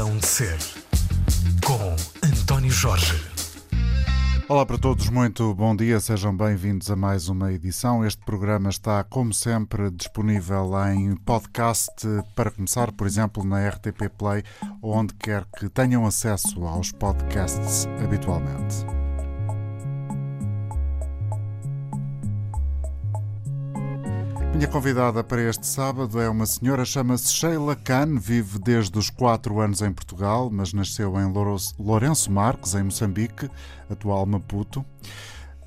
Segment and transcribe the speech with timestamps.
[0.00, 0.58] Razão de Ser,
[1.62, 3.22] com António Jorge.
[4.48, 8.02] Olá para todos, muito bom dia, sejam bem-vindos a mais uma edição.
[8.02, 11.92] Este programa está, como sempre, disponível em podcast,
[12.34, 14.42] para começar, por exemplo, na RTP Play,
[14.82, 18.99] onde quer que tenham acesso aos podcasts habitualmente.
[24.52, 29.58] Minha convidada para este sábado é uma senhora, chama-se Sheila Khan, vive desde os 4
[29.60, 31.32] anos em Portugal, mas nasceu em
[31.78, 33.48] Lourenço Marques, em Moçambique,
[33.88, 34.84] atual Maputo.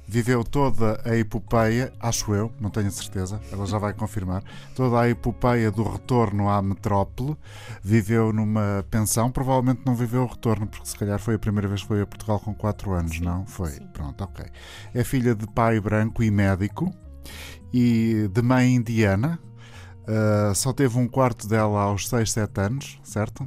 [0.05, 4.44] Viveu toda a epopeia, acho eu, não tenho certeza, ela já vai confirmar,
[4.76, 7.38] toda a epopeia do retorno à metrópole.
[7.82, 11.82] Viveu numa pensão, provavelmente não viveu o retorno, porque se calhar foi a primeira vez
[11.82, 13.46] que foi a Portugal com 4 anos, sim, não?
[13.48, 13.88] Foi, sim.
[13.94, 14.46] pronto, ok.
[14.94, 16.94] É filha de pai branco e médico
[17.73, 19.40] e de mãe indiana.
[20.04, 23.46] Uh, só teve um quarto dela aos 6, 7 anos, certo?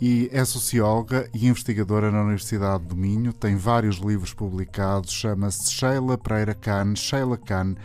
[0.00, 3.32] E é socióloga e investigadora na Universidade do Minho.
[3.32, 5.12] Tem vários livros publicados.
[5.12, 6.94] Chama-se Sheila Pereira Khan.
[6.96, 7.76] Sheila Khan,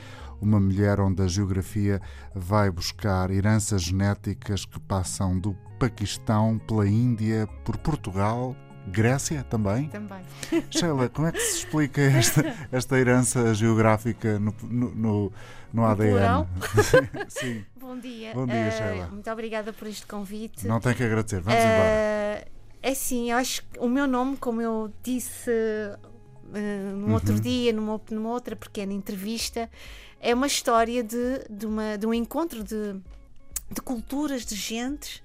[0.42, 2.02] uma mulher onde a geografia
[2.36, 8.56] vai buscar heranças genéticas que passam do Paquistão pela Índia, por Portugal,
[8.92, 9.88] Grécia também.
[9.90, 10.22] Também.
[10.70, 15.34] Sheila, como é que se explica esta, esta herança geográfica no, no, no,
[15.73, 16.45] no ADN?
[17.30, 18.34] Sim, Bom dia.
[18.34, 19.08] Bom dia, Eh, Sheila.
[19.08, 20.67] Muito obrigada por este convite.
[20.67, 21.42] não tem que agradecer.
[21.42, 21.86] Vamos embora.
[21.90, 22.48] Eh,
[22.82, 27.40] É assim, eu acho que o meu nome, como eu disse eh, num outro Uhum.
[27.42, 29.70] dia, numa, numa outra pequena entrevista,
[30.22, 32.94] é uma história de, de, uma, de um encontro de,
[33.72, 35.22] de culturas, de gentes,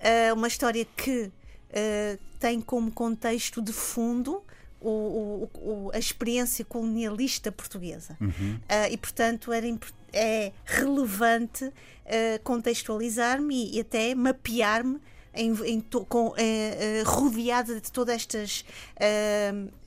[0.00, 1.30] eh, uma história que
[1.78, 4.42] eh, tem como contexto de fundo
[4.80, 5.50] o- o-
[5.86, 8.16] o- a experiência colonialista portuguesa.
[8.20, 8.58] Uhum.
[8.68, 9.66] Ah, e, portanto, era,
[10.12, 11.64] é relevante
[12.06, 14.98] ah, contextualizar-me e, e até mapear-me
[15.34, 16.32] em, em com,
[17.04, 18.64] rodeada de todas estas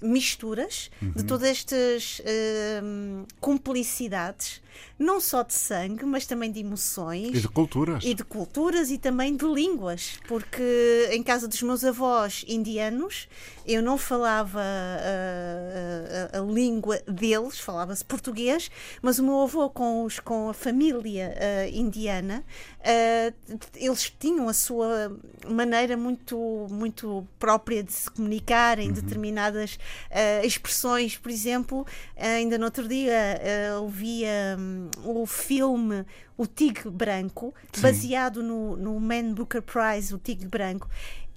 [0.02, 4.62] misturas, de todas estas ah, cumplicidades,
[4.98, 7.30] não só de sangue, mas também de emoções.
[7.38, 8.04] E de culturas.
[8.04, 13.28] E de culturas e também de línguas, porque em casa dos meus avós indianos
[13.66, 18.70] eu não falava ah, a, a- a língua deles, falava-se português,
[19.02, 22.44] mas o meu avô com, os, com a família ah, indiana,
[22.84, 23.34] ah,
[23.76, 25.16] eles tinham a sua
[25.48, 29.78] maneira muito, muito própria de se comunicar em determinadas
[30.12, 31.86] ah, expressões, por exemplo,
[32.18, 33.40] ainda no outro dia
[33.76, 36.06] ah, ouvia hum, o filme
[36.38, 37.82] O Tigre Branco, Sim.
[37.82, 40.88] baseado no, no Man Booker Prize, O Tigre Branco.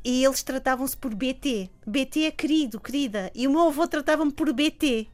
[0.04, 1.70] E eles tratavam-se por BT.
[1.86, 3.30] BT é querido, querida.
[3.34, 5.06] E o meu avô tratava-me por BT.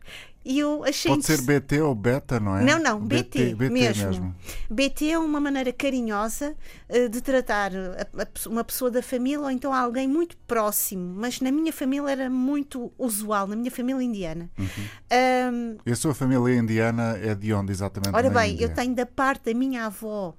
[0.45, 2.63] E eu achei Pode ser BT ou beta, não é?
[2.65, 4.35] não, não, BT, BT mesmo.
[4.71, 6.55] BT é uma maneira carinhosa
[6.89, 11.41] eh, de tratar a- a uma pessoa da família ou então alguém muito próximo, mas
[11.41, 14.49] na minha família era muito usual, na minha família indiana.
[14.59, 14.67] Uhum.
[15.11, 18.15] Ahm, E a sua família indiana é de onde exatamente?
[18.15, 18.65] ora bem, Índia?
[18.65, 20.35] eu tenho da parte da minha avó.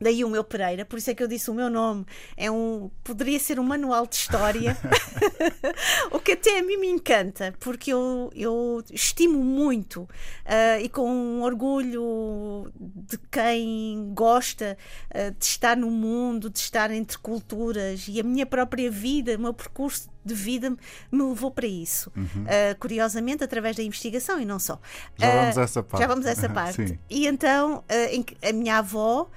[0.00, 2.06] Daí o meu Pereira, por isso é que eu disse o meu nome.
[2.36, 4.76] É um, poderia ser um manual de história,
[6.10, 10.08] o que até a mim me encanta, porque eu, eu estimo muito
[10.44, 14.76] ah, e com um orgulho de quem gosta
[15.12, 19.40] ah, de estar no mundo, de estar entre culturas e a minha própria vida, o
[19.40, 20.70] meu percurso de vida
[21.10, 22.12] me levou para isso.
[22.46, 24.80] Ah, curiosamente, através da investigação e não só.
[25.16, 26.02] Já Ah, vamos a essa parte.
[26.02, 26.98] Já vamos a essa parte.
[27.08, 27.82] E então,
[28.26, 29.28] que a minha avó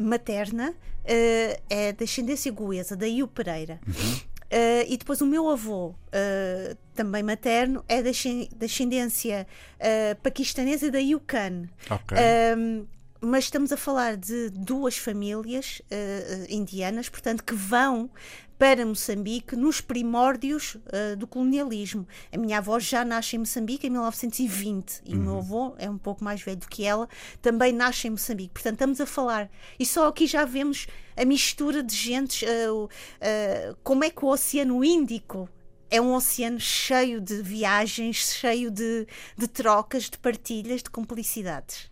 [0.00, 0.74] materna
[1.04, 3.80] é de ascendência goesa, daí o Pereira.
[3.86, 4.20] Uhum.
[4.54, 9.46] Eh, e depois o meu avô, eh, também materno, é de ascen- de ascendência
[9.80, 11.64] eh, paquistanesa, daí o Khan.
[11.90, 12.18] Ok.
[12.58, 12.86] Um,
[13.24, 18.10] mas estamos a falar de duas famílias eh, indianas, portanto, que vão
[18.58, 22.06] para Moçambique nos primórdios eh, do colonialismo.
[22.32, 25.98] A minha avó já nasce em Moçambique em 1920 e o meu avô é um
[25.98, 27.08] pouco mais velho do que ela,
[27.40, 28.54] também nasce em Moçambique.
[28.54, 29.48] Portanto, estamos a falar.
[29.78, 32.42] E só aqui já vemos a mistura de gentes,
[33.20, 35.48] eh, como é que o Oceano Índico
[35.92, 41.90] é um oceano cheio de viagens, cheio de, de trocas, de partilhas, de cumplicidades.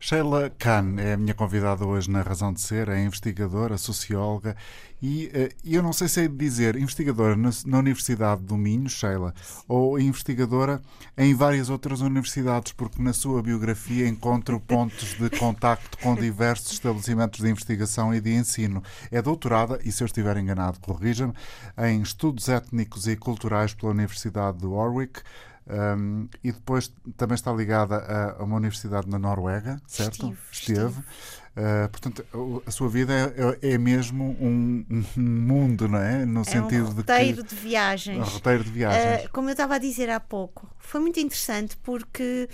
[0.00, 4.56] Sheila Khan é a minha convidada hoje na Razão de Ser, é investigadora, socióloga
[5.00, 8.88] e eh, eu não sei se é de dizer investigadora na, na Universidade do Minho,
[8.88, 9.32] Sheila,
[9.68, 10.80] ou investigadora
[11.16, 17.40] em várias outras universidades, porque na sua biografia encontro pontos de contacto com diversos estabelecimentos
[17.40, 18.82] de investigação e de ensino.
[19.10, 21.32] É doutorada, e se eu estiver enganado, corrija-me,
[21.76, 25.20] em Estudos Étnicos e Culturais pela Universidade de Warwick,
[25.68, 30.34] Um, e depois também está ligada a, a, uma universidade na Noruega, certo?
[30.50, 30.78] Estive.
[30.80, 30.98] Esteve.
[30.98, 32.24] Uh, portanto,
[32.64, 36.24] a sua vida é, é, é mesmo um, um, mundo, não é?
[36.24, 38.18] No é sentido um roteiro de, que, de viagens.
[38.18, 39.26] Um roteiro de viagens.
[39.26, 42.48] Uh, como eu estava a dizer há pouco, foi muito interessante porque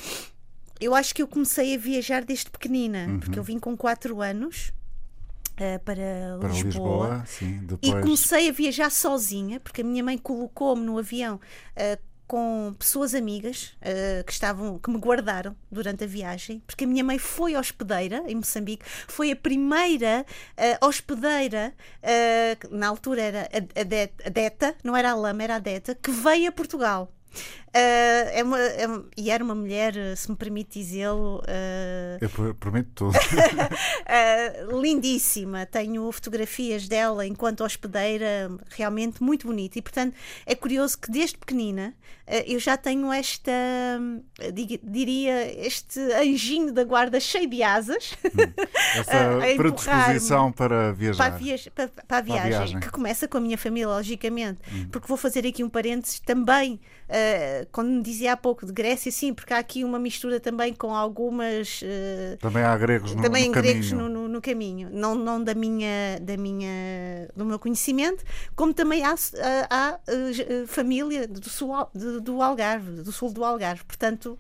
[0.81, 3.21] eu acho que eu comecei a viajar desde pequenina, uhum.
[3.21, 4.73] porque eu vim com 4 anos.
[5.53, 7.93] Uh, para, para Lisboa, Lisboa sim, depois...
[7.93, 11.39] e comecei a viajar sozinha porque a minha mãe colocou-me no avião
[12.35, 17.05] com pessoas amigas uh, que estavam que me guardaram durante a viagem porque a minha
[17.05, 20.27] mãe foi hospedeira em Moçambique foi a primeira
[20.83, 21.73] hospedeira
[22.73, 26.49] na altura era a, a, Deta não era a Lama era a Deta que veio
[26.49, 27.09] a Portugal
[27.75, 28.87] Uh, é uma, é,
[29.17, 31.39] e era uma mulher, se me permite dizê-lo.
[31.39, 33.17] Uh, Eu prometo tudo.
[33.17, 35.67] uh, lindíssima.
[35.67, 39.77] Tenho fotografias dela enquanto hospedeira, realmente muito bonita.
[39.77, 40.15] E, portanto,
[40.47, 41.93] é curioso que desde pequenina
[42.47, 43.53] eu já tenho esta,
[44.83, 48.15] diria, este anjinho da guarda cheio de asas.
[48.25, 48.53] Hum.
[48.95, 51.25] Essa predisposição para viajar.
[51.25, 53.59] Para a, viagem, para, para a viagem, para a viagem, que começa com a minha
[53.59, 54.61] família, logicamente.
[54.73, 54.89] Hum.
[54.91, 56.81] Porque vou fazer aqui um parênteses também
[57.15, 60.75] Uh, quando me dizia há pouco de Grécia, sim, porque há aqui uma mistura também
[60.75, 61.81] com algumas.
[61.81, 64.09] Uh, também há gregos no, também no gregos caminho.
[64.09, 64.91] No, no, no, caminho.
[64.91, 68.25] Não, não da minha, da minha, do meu conhecimento,
[68.57, 71.73] como também há, há, há uh, família do, sul,
[72.21, 73.85] do Algarve, do sul do Algarve.
[73.85, 74.37] Portanto,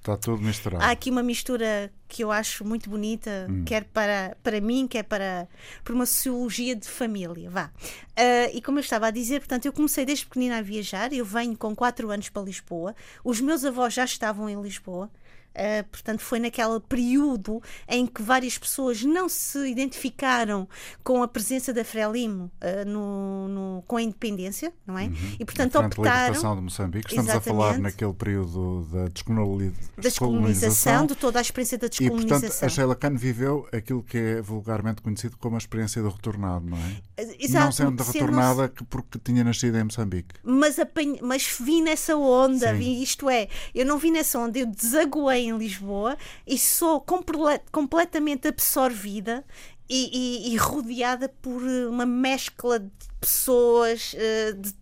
[0.00, 0.82] Está tudo misturado.
[0.82, 3.64] Há aqui uma mistura que eu acho muito bonita, hum.
[3.66, 5.46] quer para, para mim, quer para,
[5.84, 7.50] para uma sociologia de família.
[7.50, 7.66] Vá.
[7.66, 11.24] Uh, e como eu estava a dizer, portanto, eu comecei desde pequenina a viajar, eu
[11.24, 15.10] venho com 4 anos para Lisboa, os meus avós já estavam em Lisboa.
[15.50, 20.68] Uh, portanto, foi naquele período em que várias pessoas não se identificaram
[21.02, 25.06] com a presença da Frelimo uh, no, no, com a independência, não é?
[25.06, 25.36] Uhum.
[25.40, 26.04] E, portanto, a optaram.
[26.04, 27.08] libertação de Moçambique.
[27.08, 32.38] Estamos a falar naquele período da descolonização, descolonização, de toda a experiência da descolonização.
[32.38, 36.10] E, portanto, a Sheila Khan viveu aquilo que é vulgarmente conhecido como a experiência do
[36.10, 37.00] retornado, não é?
[37.38, 38.86] Exato, não sendo retornada não...
[38.86, 40.34] porque tinha nascido em Moçambique.
[40.44, 44.66] Mas, apanho, mas vi nessa onda, vi, isto é, eu não vi nessa onda, eu
[45.40, 46.16] em Lisboa
[46.46, 47.04] e sou
[47.70, 49.44] completamente absorvida
[49.88, 52.90] e, e, e, rodeada por uma mescla de
[53.20, 54.72] pessoas, eh, de,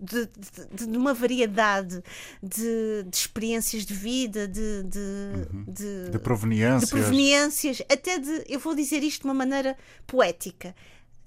[0.00, 0.28] de,
[0.74, 2.02] de, de uma variedade
[2.42, 6.10] de, de, experiências de vida, de, de, uhum.
[6.10, 6.90] de, proveniências.
[6.90, 10.74] de proveniências, até de, eu vou dizer isto de uma maneira poética,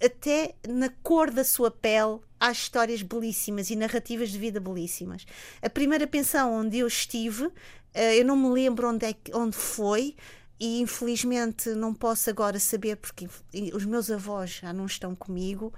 [0.03, 5.25] até na cor da sua pele há histórias belíssimas e narrativas de vida belíssimas.
[5.61, 7.51] A primeira pensão onde eu estive eh,
[7.93, 10.15] eu não me lembro onde, é, onde foi
[10.59, 13.27] e infelizmente não posso agora saber porque
[13.73, 15.73] os meus avós já não estão comigo.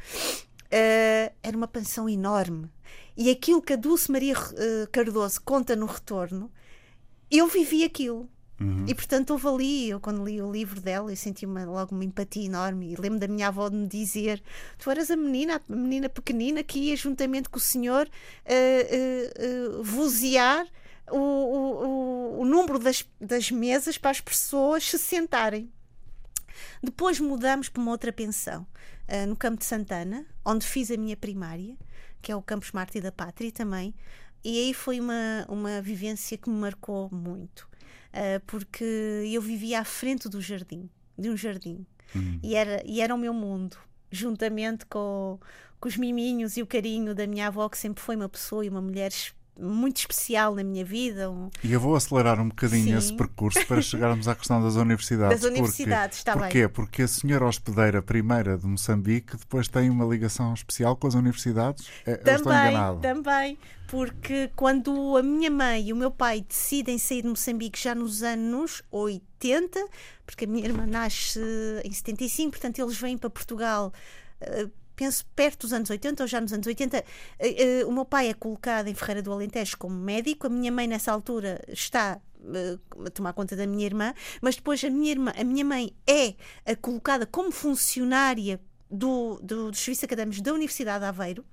[0.67, 2.69] Uh, era uma pensão enorme.
[3.15, 6.49] E aquilo que a Dulce Maria uh, Cardoso conta no retorno,
[7.29, 8.27] eu vivi aquilo.
[8.59, 8.85] Uhum.
[8.87, 12.05] E portanto houve ali, eu quando li o livro dela, eu senti uma, logo uma
[12.05, 12.93] empatia enorme.
[12.93, 14.41] E lembro da minha avó de me dizer:
[14.77, 20.65] Tu eras a menina, a menina pequenina que ia juntamente com o senhor uh, vozear
[21.11, 25.71] o, o, o número das, das mesas para as pessoas se sentarem.
[26.83, 28.65] Depois mudamos para uma outra pensão,
[29.07, 31.75] uh, no Campo de Santana, onde fiz a minha primária,
[32.21, 33.93] que é o Campos Marte da Pátria também,
[34.43, 37.67] e aí foi uma, uma vivência que me marcou muito,
[38.13, 38.83] uh, porque
[39.31, 42.39] eu vivia à frente do jardim, de um jardim, uhum.
[42.41, 43.77] e, era, e era o meu mundo,
[44.11, 45.39] juntamente com,
[45.79, 48.69] com os miminhos e o carinho da minha avó, que sempre foi uma pessoa e
[48.69, 49.11] uma mulher
[49.59, 51.29] muito especial na minha vida.
[51.29, 51.49] Um...
[51.63, 52.97] E eu vou acelerar um bocadinho Sim.
[52.97, 55.41] esse percurso para chegarmos à questão das universidades.
[55.41, 56.59] Das universidades, está Porquê?
[56.59, 56.69] bem.
[56.69, 61.87] Porque a senhora hospedeira primeira de Moçambique depois tem uma ligação especial com as universidades?
[62.05, 63.57] É, também, também.
[63.87, 68.23] Porque quando a minha mãe e o meu pai decidem sair de Moçambique já nos
[68.23, 69.85] anos 80,
[70.25, 71.39] porque a minha irmã nasce
[71.83, 73.91] em 75, portanto eles vêm para Portugal
[74.39, 76.97] eh, penso perto dos anos 80 ou já nos anos 80.
[76.97, 80.71] Uh, uh, o meu pai é colocado em Ferreira do Alentejo como médico, a minha
[80.71, 85.11] mãe nessa altura está uh, a tomar conta da minha irmã, mas depois a minha
[85.11, 86.35] irmã, a minha mãe é
[86.75, 91.45] colocada como funcionária do, do, dos serviços académicos da Universidade de Aveiro,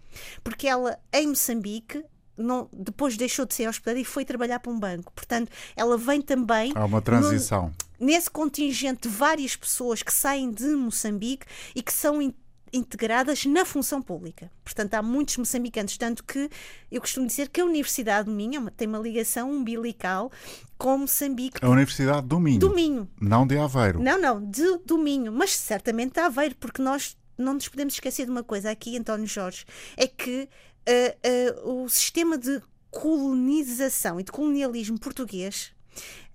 [0.43, 2.05] porque ela em Moçambique
[2.39, 5.13] não, depois deixou de ser hospedeira e foi trabalhar para um banco.
[5.13, 6.73] Portanto, ela vem também.
[6.75, 7.75] Há uma transição.
[7.99, 12.23] No, nesse contingente de várias pessoas que saem de Moçambique e que são
[12.73, 14.51] integradas na função pública.
[14.65, 16.49] Portanto, há muitos moçambicanos, tanto que
[16.91, 20.31] eu costumo dizer que a Universidade do Minho tem uma ligação umbilical
[20.77, 21.65] com Moçambique.
[21.65, 22.61] A Universidade do Minho.
[22.61, 23.09] Do Minho.
[23.21, 24.01] Não de Aveiro.
[24.01, 28.25] Não, não, de, do Minho, mas certamente de Aveiro, porque nós não nos podemos esquecer
[28.25, 29.65] de uma coisa aqui, António Jorge,
[29.97, 30.49] é que
[30.89, 32.61] uh, uh, o sistema de
[32.91, 35.73] colonização e de colonialismo português,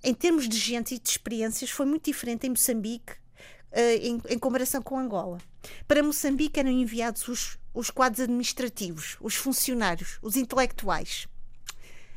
[0.04, 3.23] em termos de gente e de experiências, foi muito diferente em Moçambique
[3.76, 5.40] em, em, comparação com Angola.
[5.88, 11.28] Para Moçambique eram enviados os, os quadros administrativos, os funcionários, os intelectuais.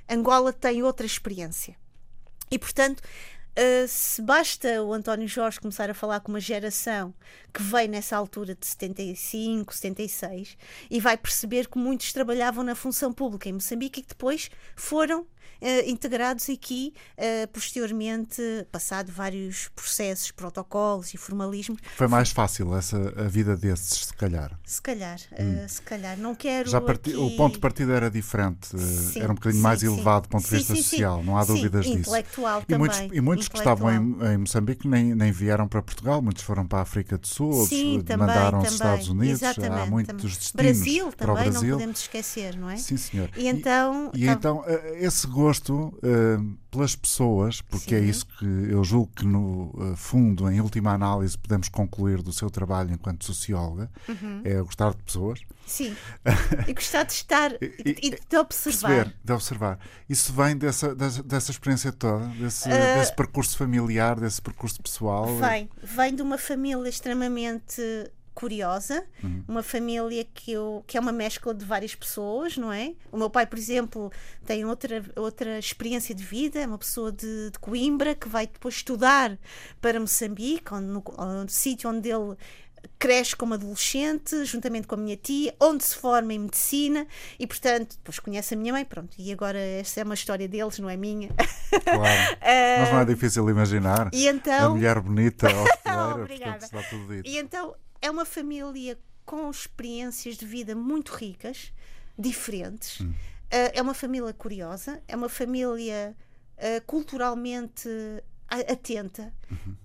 [0.08, 1.76] Angola tem outra experiência.
[2.50, 3.02] E, portanto,
[3.58, 7.14] Uh, se basta o António Jorge começar a falar com uma geração
[7.54, 10.58] que veio nessa altura de 75, 76
[10.90, 15.26] e vai perceber que muitos trabalhavam na função pública em Moçambique e que depois foram
[15.86, 21.80] integrados aqui, uh, posteriormente, passado vários processos, protocolos e formalismos.
[21.96, 24.58] Foi mais fácil essa, a vida desses, se calhar.
[24.64, 25.68] Se calhar, eh, hum.
[25.68, 26.16] se calhar.
[26.18, 26.68] Não quero.
[26.68, 27.10] Já parti...
[27.10, 27.18] aqui...
[27.18, 29.86] O ponto de partida era diferente, sim, era um bocadinho sim, mais sim.
[29.86, 31.98] elevado do ponto de vista social, não há dúvidas disso.
[31.98, 32.78] Intelectual e também.
[32.78, 36.66] Muitos, e muitos que estavam em, em, Moçambique nem, nem vieram para Portugal, muitos foram
[36.66, 37.80] para a África do Sul, outros
[38.16, 39.42] mandaram aos Estados Unidos.
[39.42, 40.26] Exatamente, há muitos também.
[40.26, 40.66] destinos.
[40.66, 41.68] Brasil para também, Brasil.
[41.68, 42.76] não podemos esquecer, não é?
[42.76, 43.30] Sim, senhor.
[43.36, 44.10] E então.
[44.14, 44.64] E, e então,
[44.98, 45.92] esse gosto
[46.70, 48.04] pelas pessoas, porque é Sim.
[48.04, 52.32] é isso que eu julgo que, no uh, fundo, em última análise, podemos concluir do
[52.32, 54.40] seu trabalho enquanto socióloga, uhum.
[54.44, 55.40] é gostar de pessoas.
[55.66, 55.96] Sim.
[56.66, 58.88] e gostar de estar e, e de observar.
[58.88, 59.78] Perceber, de observar.
[60.08, 65.36] Isso vem dessa, dessa, dessa experiência toda, desse, uh, desse percurso familiar, desse percurso pessoal?
[65.36, 65.68] Vem.
[65.82, 67.82] Vem de uma família extremamente
[68.36, 69.42] curiosa, uhum.
[69.48, 72.92] uma família que, eu, que é uma mescla de várias pessoas, não é?
[73.10, 74.12] O meu pai, por exemplo,
[74.44, 78.74] tem outra, outra experiência de vida, é uma pessoa de, de Coimbra que vai depois
[78.74, 79.38] estudar
[79.80, 82.36] para Moçambique, onde, no, no sítio onde ele
[82.98, 87.06] cresce como adolescente, juntamente com a minha tia, onde se forma em medicina
[87.38, 90.78] e, portanto, depois conhece a minha mãe, pronto, e agora essa é uma história deles,
[90.78, 91.30] não é minha.
[91.70, 92.36] Claro, uh,
[92.80, 94.10] mas não é difícil imaginar.
[94.12, 94.72] E então...
[94.72, 97.28] A mulher bonita, hospedeira, portanto, está tudo dito.
[97.28, 97.74] E então
[98.06, 101.72] é uma família com experiências de vida muito ricas,
[102.16, 103.00] diferentes.
[103.00, 103.10] Hum.
[103.10, 106.16] Uh, é uma família curiosa, é uma família
[106.56, 107.88] uh, culturalmente
[108.48, 109.76] atenta, uhum.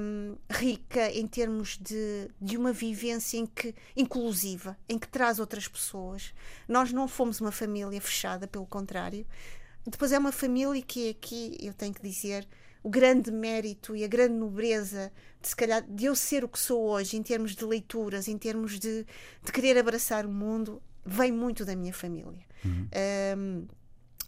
[0.00, 5.66] um, rica em termos de, de uma vivência em que, inclusiva, em que traz outras
[5.66, 6.32] pessoas.
[6.68, 9.26] Nós não fomos uma família fechada, pelo contrário.
[9.84, 12.46] Depois é uma família que aqui eu tenho que dizer
[12.84, 15.10] o grande mérito e a grande nobreza
[15.40, 18.36] de se calhar de eu ser o que sou hoje em termos de leituras, em
[18.36, 19.06] termos de,
[19.42, 22.44] de querer abraçar o mundo, vem muito da minha família.
[22.62, 22.88] Uhum.
[23.38, 23.66] Um,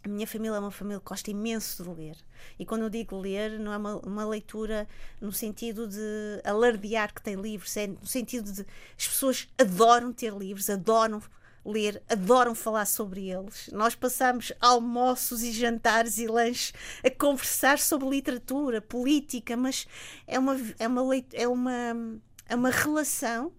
[0.03, 2.17] a minha família é uma família que gosta imenso de ler.
[2.59, 4.89] E quando eu digo ler, não é uma, uma leitura
[5.21, 8.65] no sentido de alardear que tem livros, é no sentido de
[8.97, 11.21] as pessoas adoram ter livros, adoram
[11.67, 13.69] ler, adoram falar sobre eles.
[13.73, 16.73] Nós passamos almoços e jantares e lanches
[17.05, 19.87] a conversar sobre literatura, política, mas
[20.27, 21.97] é uma, é uma, é uma,
[22.49, 23.53] é uma relação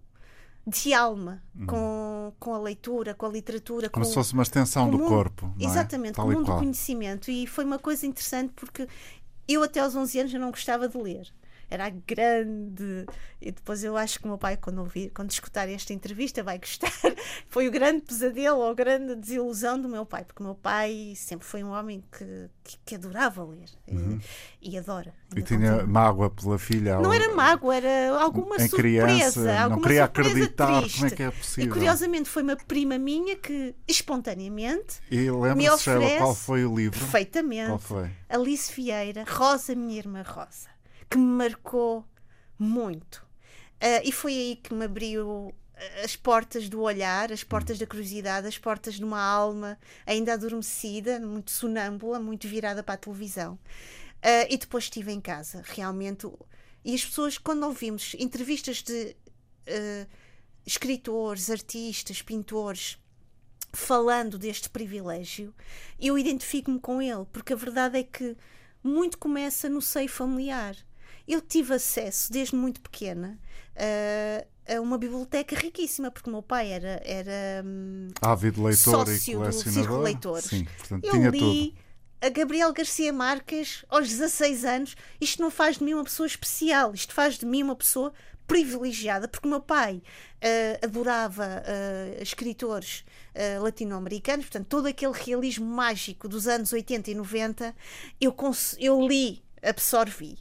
[0.66, 1.66] de alma uhum.
[1.66, 3.88] com, com a leitura, com a literatura.
[3.88, 5.54] Como com, se fosse uma extensão do mundo, corpo.
[5.58, 5.64] É?
[5.64, 7.30] Exatamente, com o mundo do conhecimento.
[7.30, 8.86] E foi uma coisa interessante porque
[9.46, 11.28] eu até aos 11 anos já não gostava de ler
[11.70, 13.06] era grande.
[13.40, 16.58] E depois eu acho que o meu pai, quando ouvir, quando escutar esta entrevista, vai
[16.58, 16.90] gostar.
[17.48, 21.12] foi o grande pesadelo ou a grande desilusão do meu pai, porque o meu pai
[21.14, 24.18] sempre foi um homem que, que, que adorava ler uhum.
[24.60, 25.14] e, e, adora.
[25.36, 25.86] E tinha continua.
[25.86, 26.98] mágoa pela filha?
[26.98, 29.06] Não era mágoa, era alguma em surpresa.
[29.06, 30.96] Criança, alguma não queria surpresa acreditar triste.
[30.96, 31.70] como é que é possível.
[31.70, 36.18] E curiosamente foi uma prima minha que, espontaneamente, e me oferece.
[36.18, 36.98] qual foi o livro?
[36.98, 37.84] Perfeitamente.
[38.28, 40.77] Alice Vieira, Rosa, minha irmã Rosa
[41.10, 42.04] que me marcou
[42.58, 43.26] muito.
[43.76, 47.86] Uh, e foi aí que me abriu ah, as portas do olhar, as portas da
[47.86, 53.54] curiosidade, as portas de uma alma ainda adormecida, muito sonâmbula, muito virada para a televisão.
[54.16, 56.26] Uh, e depois estive em casa, realmente.
[56.84, 59.16] E as pessoas, quando ouvimos entrevistas de
[59.68, 60.08] uh,
[60.66, 62.98] escritores, artistas, pintores,
[63.72, 65.54] falando deste privilégio,
[66.00, 68.36] eu identifico-me com ele, porque a verdade é que
[68.82, 70.76] muito começa no seio familiar.
[71.28, 73.38] Eu tive acesso, desde muito pequena,
[73.76, 79.32] a, a uma biblioteca riquíssima, porque o meu pai era, era um, ávido leitor sócio
[79.32, 79.98] e colecionador.
[79.98, 80.44] do Leitores.
[80.46, 81.74] Sim, portanto, eu tinha li tudo.
[82.22, 84.96] a Gabriel Garcia Marques aos 16 anos.
[85.20, 88.12] Isto não faz de mim uma pessoa especial, isto faz de mim uma pessoa
[88.46, 93.04] privilegiada, porque o meu pai uh, adorava uh, escritores
[93.34, 97.76] uh, latino-americanos, portanto, todo aquele realismo mágico dos anos 80 e 90,
[98.18, 98.34] eu,
[98.80, 100.38] eu li absorvi.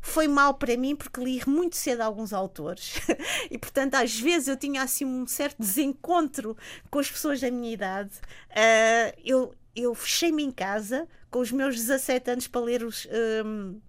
[0.00, 2.94] Foi mal para mim porque li muito cedo alguns autores
[3.50, 6.56] e, portanto, às vezes eu tinha assim um certo desencontro
[6.90, 8.12] com as pessoas da minha idade.
[8.50, 13.06] Uh, eu eu fechei-me em casa com os meus 17 anos para ler os.
[13.44, 13.80] Um,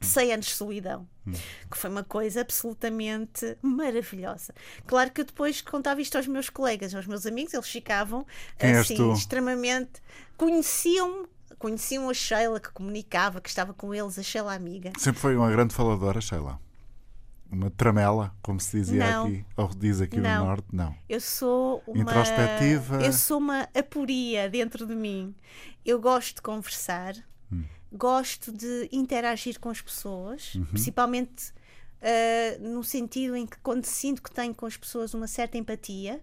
[0.00, 1.06] 100 anos de solidão,
[1.70, 4.54] que foi uma coisa absolutamente maravilhosa.
[4.86, 8.26] Claro que eu depois contava isto aos meus colegas, aos meus amigos, eles ficavam
[8.58, 10.00] Quem assim, extremamente.
[10.38, 11.28] conheciam-me,
[11.58, 14.92] conheciam a Sheila que comunicava, que estava com eles, a Sheila amiga.
[14.98, 16.60] Sempre foi uma grande faladora, Sheila.
[17.50, 19.26] Uma tramela, como se dizia Não.
[19.26, 20.40] aqui, ou diz aqui Não.
[20.40, 20.94] no Norte, não.
[21.08, 22.02] Eu sou uma.
[22.02, 23.02] Introspectiva.
[23.02, 25.34] Eu sou uma aporia dentro de mim.
[25.84, 27.14] Eu gosto de conversar,
[27.92, 31.52] gosto de interagir com as pessoas, principalmente
[32.02, 36.20] ah, no sentido em que quando sinto que tenho com as pessoas uma certa empatia.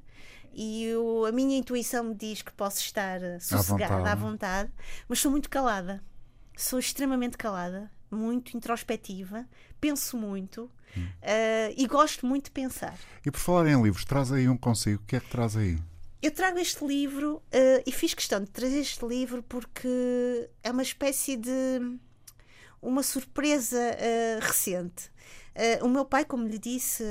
[0.53, 4.09] E eu- a minha intuição me diz que posso estar ah, sossegada, vontade.
[4.09, 4.71] à vontade,
[5.07, 6.03] mas sou muito calada.
[6.57, 9.45] Sou extremamente calada, muito introspectiva,
[9.79, 10.71] penso muito
[11.21, 12.97] ah, e gosto muito de pensar.
[13.25, 15.01] E por falar em livros, traz aí um consigo.
[15.03, 15.77] O que é que traz aí?
[16.19, 20.81] Eu trago este livro eh, e fiz questão de trazer este livro porque é uma
[20.81, 21.79] espécie de
[22.81, 25.11] uma surpresa eh, recente.
[25.59, 27.03] Eh, o meu pai, como lhe disse,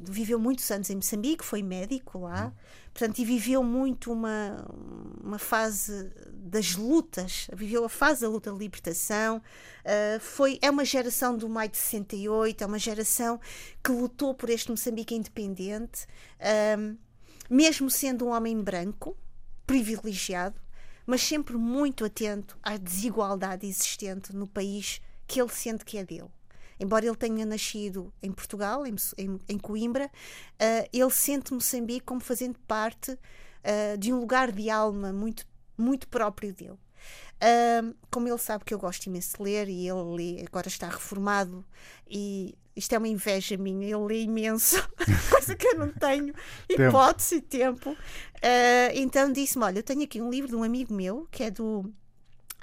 [0.00, 2.52] viveu muitos anos em Moçambique, foi médico lá,
[2.92, 4.66] portanto, e viveu muito uma,
[5.22, 9.40] uma fase das lutas, viveu a fase da luta de libertação.
[9.84, 13.40] eh, foi, é uma geração do maio de 68, é uma geração
[13.82, 16.06] que lutou por este Moçambique independente.
[16.40, 16.96] Ahm,
[17.48, 19.16] mesmo sendo um homem branco,
[19.66, 20.60] privilegiado,
[21.06, 26.33] mas sempre muito atento à desigualdade existente no país que ele sente que é dele.
[26.78, 30.10] Embora ele tenha nascido em Portugal, em, em- em Coimbra,
[30.58, 33.18] ah, ele sente Moçambique como fazendo parte
[33.62, 35.46] ah, de um lugar de alma muito,
[35.78, 36.78] muito próprio dele.
[37.40, 40.88] Ah, como ele sabe que eu gosto imenso de ler e ele lê- agora está
[40.88, 41.64] reformado
[42.08, 44.76] e isto é uma inveja minha, ele lê imenso,
[45.30, 46.34] coisa que eu não tenho
[46.88, 47.96] hipótese e tempo.
[48.42, 51.50] Ah, então disse-me: Olha, eu tenho aqui um livro de um amigo meu que é
[51.50, 51.92] do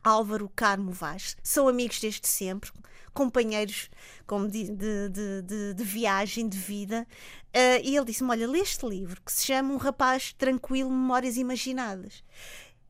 [0.03, 1.36] Álvaro Carmo Vaz.
[1.43, 2.72] São amigos desde sempre,
[3.13, 3.89] companheiros
[4.25, 7.08] como de, de, de, de- viagem, de vida.
[7.53, 11.38] Ah, e ele disse-me: Olha, lê este livro que se chama Um Rapaz Tranquilo, Memórias
[11.38, 12.24] Imaginadas.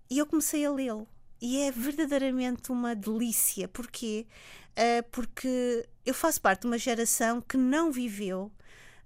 [0.10, 1.08] E eu comecei a lê-lo.
[1.42, 3.68] E é verdadeiramente uma delícia.
[3.68, 4.28] Porquê?
[4.76, 8.52] Ah, porque eu faço parte de uma geração que não viveu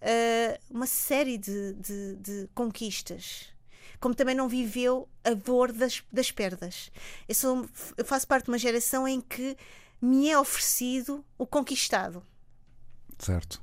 [0.02, 1.74] ah, uma série de-
[2.16, 3.54] de conquistas.
[4.00, 6.92] Como também não viveu a dor das, das perdas.
[7.28, 9.56] Eu, sou- eu faço parte de uma geração em que
[10.02, 12.22] me é oferecido o conquistado
[13.18, 13.62] Certo.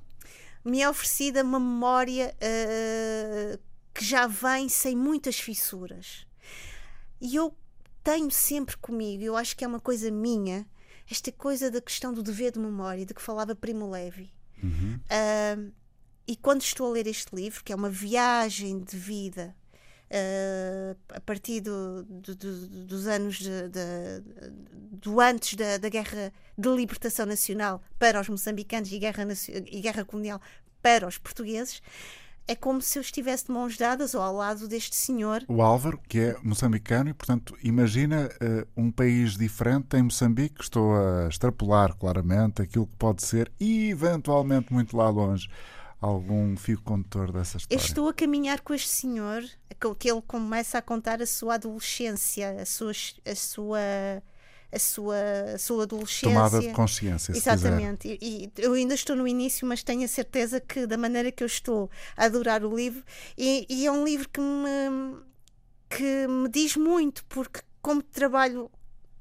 [0.64, 3.58] me é oferecida uma memória ah,
[3.94, 6.26] que já vem sem muitas fissuras.
[7.20, 7.54] E eu
[8.02, 10.66] tenho sempre comigo, eu acho que é uma coisa minha,
[11.08, 14.32] esta coisa da questão do dever de memória, de que falava Primo Levi.
[15.10, 15.56] Ah,
[16.26, 19.54] e quando estou a ler este livro, que é uma viagem de vida
[20.12, 24.22] ah, a partir do- do- do- dos anos de- de-
[24.92, 29.26] do antes da, da guerra de libertação nacional para os moçambicanos e guerra,
[29.70, 30.40] e guerra colonial
[30.82, 31.80] para os portugueses,
[32.46, 35.44] é como se eu estivesse de mãos dadas ou ao lado deste senhor.
[35.48, 40.60] O Álvaro, que é moçambicano, e portanto, imagina eh, um país diferente em Moçambique.
[40.60, 45.48] Estou a extrapolar claramente aquilo que pode ser, e eventualmente muito lá longe,
[46.02, 47.84] algum fio condutor dessa Eu história.
[47.84, 49.44] estou a caminhar com este senhor,
[49.98, 52.92] que ele começa a contar a sua adolescência, a sua,
[53.24, 53.78] a sua,
[54.72, 55.16] a sua,
[55.54, 56.28] a sua adolescência.
[56.28, 57.52] Tomada de consciência, se quiser.
[57.52, 58.18] Exatamente.
[58.20, 61.44] E, e eu ainda estou no início, mas tenho a certeza que, da maneira que
[61.44, 63.04] eu estou a adorar o livro,
[63.38, 65.16] e, e é um livro que me,
[65.88, 68.68] que me diz muito, porque, como trabalho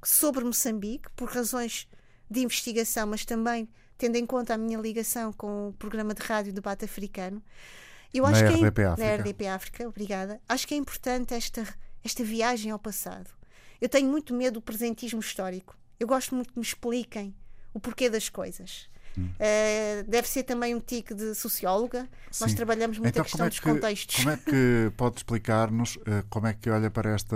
[0.03, 1.87] sobre Moçambique, por razões
[2.27, 3.69] de investigação, mas também
[4.01, 7.39] tendo em conta a minha ligação com o programa de rádio Debate Africano,
[8.11, 9.07] eu Na acho que é, RDP África.
[9.07, 10.41] na RDP África, obrigada.
[10.49, 11.67] Acho que é importante esta,
[12.03, 13.29] esta viagem ao passado.
[13.79, 15.77] Eu tenho muito medo do presentismo histórico.
[15.99, 17.35] Eu gosto muito que me expliquem
[17.75, 18.89] o porquê das coisas.
[19.15, 19.29] Hum.
[19.37, 22.09] Eh, deve ser também um tique de socióloga.
[22.39, 22.57] Nós Sim.
[22.57, 24.15] trabalhamos muito Então, a questão é dos que, contextos.
[24.15, 27.35] Como é que pode explicar-nos eh, como é que olha para esta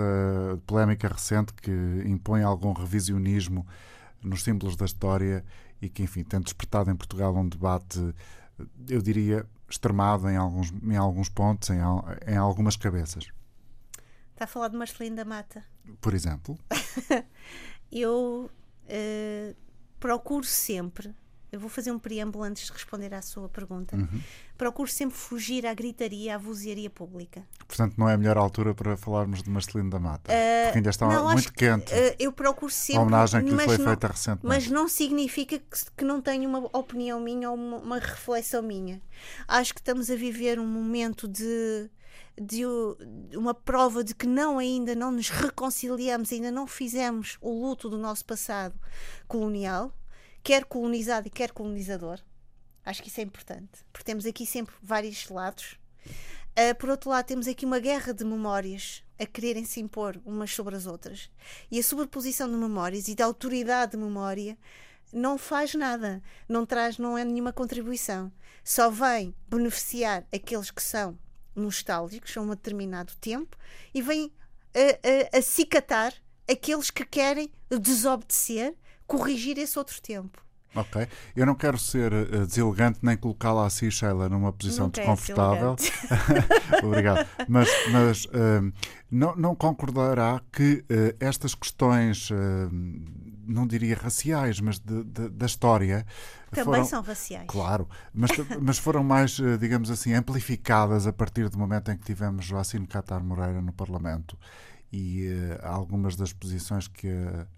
[0.66, 1.70] polémica recente que
[2.06, 3.64] impõe algum revisionismo
[4.20, 5.44] nos símbolos da história
[5.80, 7.98] e que, enfim, tem despertado em Portugal um debate,
[8.88, 11.78] eu diria, extremado em alguns, em alguns pontos, em,
[12.26, 13.28] em algumas cabeças.
[14.32, 15.64] Está a falar de Marcelino da Mata.
[16.00, 16.58] Por exemplo,
[17.90, 18.50] Eu
[18.88, 19.54] eh,
[20.00, 21.14] procuro sempre,
[21.56, 24.20] eu vou fazer um preâmbulo antes de responder à sua pergunta, Uhum.
[24.58, 27.42] procuro sempre fugir à gritaria, à vozearia pública.
[27.66, 30.32] portanto, não é a melhor altura para falarmos de Marcelino da Mata,
[30.64, 32.98] porque ainda está Não, muito que, quente eh, eu procuro sempre.
[33.00, 34.46] a homenagem que lhe foi não- feita recentemente.
[34.46, 35.66] Mas não significa que,
[35.96, 39.00] que não tenho uma opinião minha ou uma, uma reflexão minha.
[39.48, 41.90] Acho que estamos a viver um momento de,
[42.40, 42.62] de
[43.36, 47.98] uma prova de que não ainda não nos reconciliamos, ainda não fizemos o luto do
[47.98, 48.74] nosso passado
[49.26, 49.92] colonial,
[50.46, 52.20] quer colonizado e quer colonizador.
[52.84, 55.76] Acho que isso é importante, porque temos aqui sempre vários lados.
[56.06, 60.54] Uh, por outro lado, temos aqui uma guerra de memórias a quererem se impor umas
[60.54, 61.28] sobre as outras.
[61.68, 64.56] E a sobreposição de memórias e da autoridade de memória
[65.12, 68.30] não faz nada, não traz, não é nenhuma contribuição.
[68.62, 71.18] Só vem beneficiar aqueles que são
[71.56, 73.58] nostálgicos a um determinado tempo
[73.92, 74.32] e vem
[74.72, 76.14] a, a, a cicatar
[76.48, 80.46] aqueles que querem desobedecer, corrigir esse outro tempo.
[80.76, 81.08] Ok.
[81.34, 85.76] Eu não quero ser uh, deselegante nem colocá-la assim, Sheila, numa posição Nunca é desconfortável.
[86.84, 87.26] Obrigado.
[87.48, 88.72] Mas, mas uh,
[89.10, 92.28] não, não, concordará que uh, estas questões,
[93.46, 96.04] não diria raciais, mas de, de, da história.
[96.50, 97.46] Também foram, são raciais.
[97.48, 102.44] Claro, mas, mas foram mais, digamos assim, amplificadas a partir do momento em que tivemos
[102.44, 104.38] Joacine Catar Moreira no Parlamento
[104.92, 105.28] e
[105.62, 107.08] algumas das posições que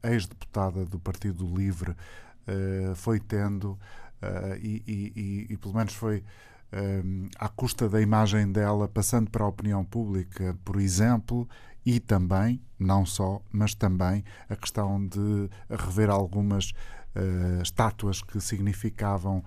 [0.02, 6.24] a ex-deputada do Partido Livre uh, foi tendo uh, e, e, e, pelo menos foi
[6.70, 7.02] eh,
[7.38, 11.48] à custa da imagem dela, passando para a opinião pública, por exemplo,
[11.84, 16.72] e também, não só, mas também a questão de rever algumas
[17.16, 19.42] uh, estátuas que significavam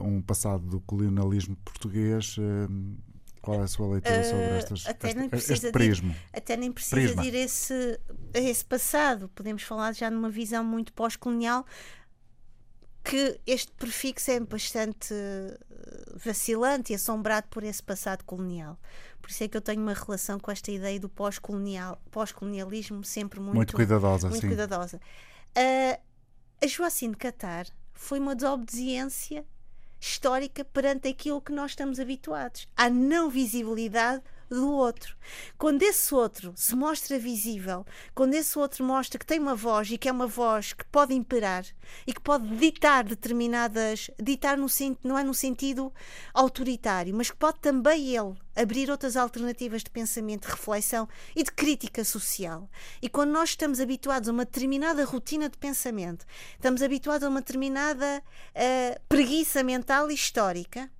[0.00, 2.36] um passado do colonialismo português.
[3.44, 6.12] Qual é a sua leitura sobre estas, até este, nem precisa este prisma?
[6.12, 7.22] Ir, até nem precisa prisma.
[7.22, 8.00] de ir esse,
[8.34, 9.28] a esse passado.
[9.34, 11.66] Podemos falar já numa visão muito pós-colonial,
[13.04, 15.58] que este prefixo é bastante eh,
[16.24, 18.78] vacilante e assombrado por esse passado colonial.
[19.20, 23.40] Por isso é que eu tenho uma relação com esta ideia do pós-colonial, pós-colonialismo sempre
[23.40, 24.30] muito, muito cuidadosa.
[24.30, 24.48] Muito sim.
[24.48, 24.98] cuidadosa.
[25.54, 26.00] Uh,
[26.62, 29.44] a Joacine Catar foi uma desobediência
[30.04, 34.22] histórica perante aquilo que nós estamos habituados, à não visibilidade
[34.54, 35.16] do outro.
[35.58, 39.98] Quando esse outro se mostra visível, quando esse outro mostra que tem uma voz e
[39.98, 41.64] que é uma voz que pode imperar
[42.06, 44.66] e que pode ditar determinadas, ditar no
[45.02, 45.92] não é no sentido
[46.32, 51.50] autoritário, mas que pode também ele abrir outras alternativas de pensamento, de reflexão e de
[51.50, 52.68] crítica social.
[53.02, 57.40] E quando nós estamos habituados a uma determinada rotina de pensamento, estamos habituados a uma
[57.40, 58.22] determinada
[58.54, 60.90] uh, preguiça mental e histórica,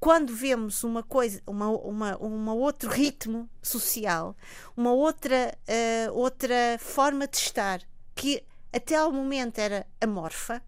[0.00, 4.34] quando vemos uma coisa, uma, uma, uma outro ritmo social,
[4.74, 7.82] uma outra, uh, outra forma de estar
[8.14, 10.62] que até ao momento era amorfa,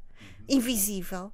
[0.46, 1.32] invisível,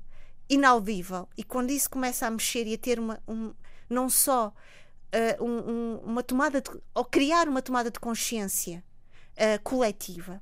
[0.49, 3.53] inaudível, e quando isso começa a mexer e a ter uma, um,
[3.91, 8.85] não só uh, um, um, uma tomada de, ou criar uma tomada de consciência
[9.33, 10.41] uh, coletiva,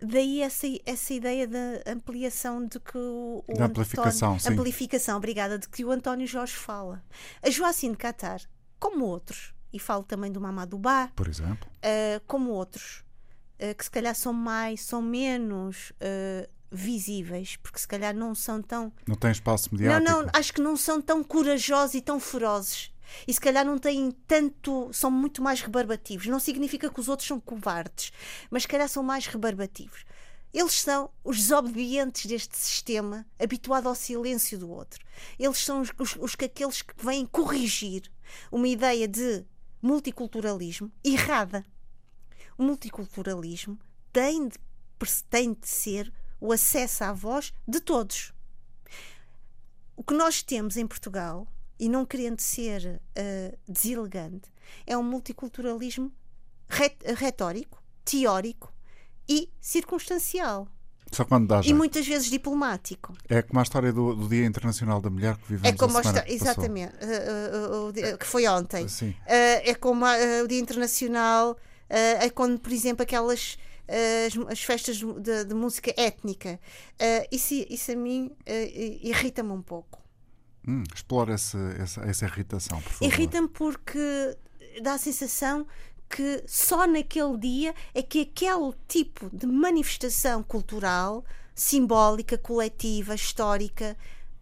[0.00, 4.52] daí essa, essa ideia da ampliação de que o, o da amplificação, António, sim.
[4.52, 7.02] amplificação, obrigada, de que o António Jorge fala.
[7.42, 8.40] A Joacine Catar,
[8.78, 13.04] como outros, e falo também do Mamadou Ba, por exemplo, uh, como outros,
[13.60, 18.60] uh, que se calhar são mais, são menos uh, visíveis, porque se calhar não são
[18.60, 18.92] tão.
[19.06, 20.10] Não tem espaço mediático.
[20.10, 22.92] Não, não, acho que não são tão corajosos e tão ferozes
[23.26, 26.26] e se calhar não têm tanto, são muito mais rebarbativos.
[26.26, 28.12] Não significa que os outros são covardes,
[28.50, 30.04] mas se calhar são mais rebarbativos.
[30.52, 35.04] Eles são os desobedientes deste sistema, habituado ao silêncio do outro.
[35.38, 38.10] Eles são os, os, os aqueles que vêm corrigir
[38.50, 39.44] uma ideia de
[39.82, 41.64] multiculturalismo errada.
[42.56, 43.78] O multiculturalismo
[44.12, 44.58] tem de,
[45.28, 48.32] tem de ser o acesso à voz de todos.
[49.94, 51.46] O que nós temos em Portugal
[51.78, 54.50] e não querendo ser uh, deselegante,
[54.86, 56.12] é um multiculturalismo
[56.68, 58.72] retórico, teórico
[59.28, 60.68] e circunstancial.
[61.12, 63.14] Só quando dá E muitas vezes diplomático.
[63.28, 66.02] É como a história do, do Dia Internacional da Mulher que vivemos é como a
[66.02, 68.88] semana a Exatamente, uh, uh, que foi ontem.
[68.88, 69.14] Sim.
[69.26, 71.56] é como o Dia Internacional,
[71.88, 73.56] é quando, por exemplo, aquelas
[73.88, 76.58] as, as, festas de, de música étnica.
[77.30, 78.32] isso, isso a mim
[79.04, 80.05] irrita-me um pouco.
[80.66, 81.58] Hum, explora essa,
[82.04, 83.04] essa, irritação, por favor.
[83.04, 84.36] Irrita-me porque
[84.82, 85.66] dá a sensação
[86.08, 91.24] que só naquele dia é que aquele tipo de manifestação cultural,
[91.54, 93.96] simbólica, coletiva, histórica,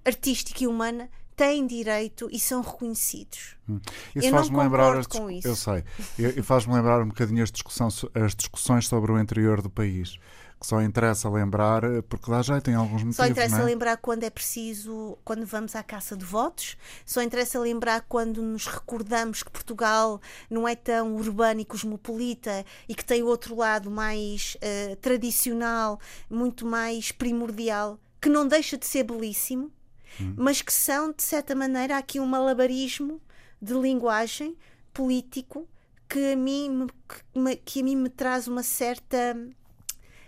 [0.05, 3.57] artística e humana têm direito e são reconhecidos.
[3.69, 3.81] Hum.
[4.15, 5.49] Isso eu faz-me lembrar as, com isso.
[5.49, 5.85] Eu sei.
[6.19, 10.19] E faz-me lembrar um bocadinho as, discussão, as discussões sobre o interior do país
[10.65, 13.17] que só interessa lembrar, eh, porque dá jeito em alguns motivos.
[13.17, 13.65] Só interessa é?
[13.65, 18.67] lembrar quando é preciso, quando vamos à caça de votos, só interessa lembrar quando nos
[18.67, 24.57] recordamos que Portugal não é tão urbano e cosmopolita e que tem outro lado mais
[24.57, 26.01] uh, tradicional,
[26.31, 29.71] muito mais primordial, que não deixa de ser belíssimo,
[30.19, 30.35] hum.
[30.39, 33.21] mas que são, de certa maneira, aqui um malabarismo
[33.61, 34.57] de linguagem
[34.95, 35.69] político
[36.09, 39.37] que a mim, que, que a mim me traz uma certa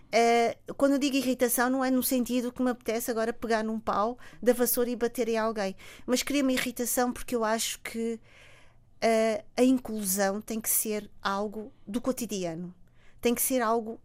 [0.06, 3.78] Uh, quando eu digo irritação, não é no sentido que me apetece agora pegar num
[3.78, 9.44] pau da vassoura e bater em alguém, mas cria-me irritação porque eu acho que uh,
[9.56, 12.74] a inclusão tem que ser algo do cotidiano,
[13.20, 14.00] tem que ser algo,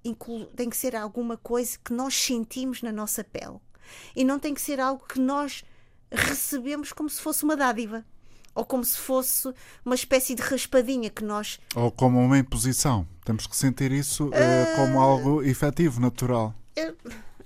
[0.55, 3.59] tem que ser alguma coisa que nós sentimos na nossa pele.
[4.15, 5.63] E não tem que ser algo que nós
[6.11, 8.05] recebemos como se fosse uma dádiva
[8.53, 9.53] ou como se fosse
[9.85, 11.59] uma espécie de raspadinha que nós.
[11.75, 13.07] Ou como uma imposição.
[13.23, 16.53] Temos que sentir isso uh, como algo efetivo, natural.
[16.75, 16.95] Eu,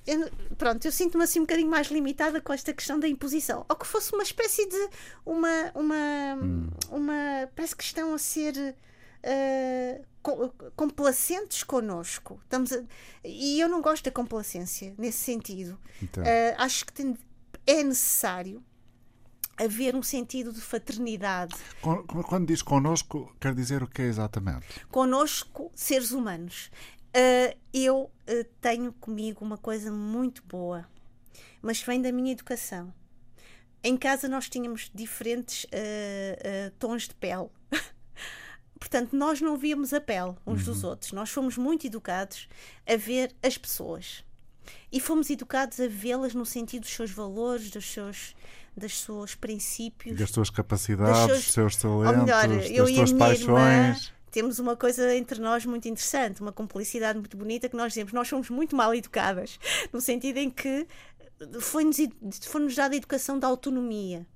[0.08, 3.66] eu, pronto, eu sinto-me assim um bocadinho mais limitada com esta questão da imposição.
[3.68, 4.90] Ou que fosse uma espécie de.
[5.26, 5.72] uma.
[5.76, 6.36] uma.
[6.42, 6.70] Hum.
[6.92, 8.76] uma parece que estão a ser.
[9.24, 10.16] Uh,
[10.76, 12.40] complacentes connosco.
[12.44, 12.84] Estamos a,
[13.24, 15.80] e eu não gosto da complacência nesse sentido.
[16.02, 16.24] Então.
[16.24, 17.16] Uh, acho que tem,
[17.68, 18.64] é necessário
[19.58, 21.56] haver um sentido de fraternidade.
[22.28, 24.66] Quando diz connosco, quer dizer o que é exatamente?
[24.90, 26.70] Connosco, seres humanos.
[27.16, 30.86] Uh, eu uh, tenho comigo uma coisa muito boa,
[31.62, 32.94] mas vem da minha educação.
[33.82, 37.50] Em casa nós tínhamos diferentes uh, tons de pele.
[38.78, 40.74] Portanto, nós não víamos a pele uns uhum.
[40.74, 41.12] dos outros.
[41.14, 42.50] Nós fomos muito educados
[42.86, 44.24] a ver as pessoas.
[44.92, 48.36] E fomos educados a vê-las no sentido dos seus valores, dos seus
[48.76, 53.48] dos seus princípios, das suas capacidades, dos seus, talentos, melhor, das suas paixões.
[53.48, 53.96] Irmã,
[54.32, 58.28] temos uma coisa entre nós muito interessante, uma cumplicidade muito bonita que nós dizemos, nós
[58.28, 59.58] somos muito mal educadas,
[59.94, 60.86] no sentido em que
[61.62, 61.98] foi-nos
[62.44, 64.28] foi dada a educação da autonomia.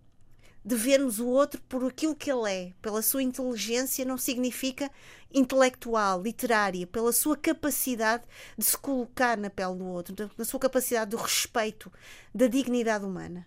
[0.63, 4.91] De vermos o outro por aquilo que ele é, pela sua inteligência, não significa
[5.33, 8.23] intelectual, literária, pela sua capacidade
[8.57, 11.91] de se colocar na pele do outro, da sua capacidade do respeito,
[12.35, 13.45] da dignidade humana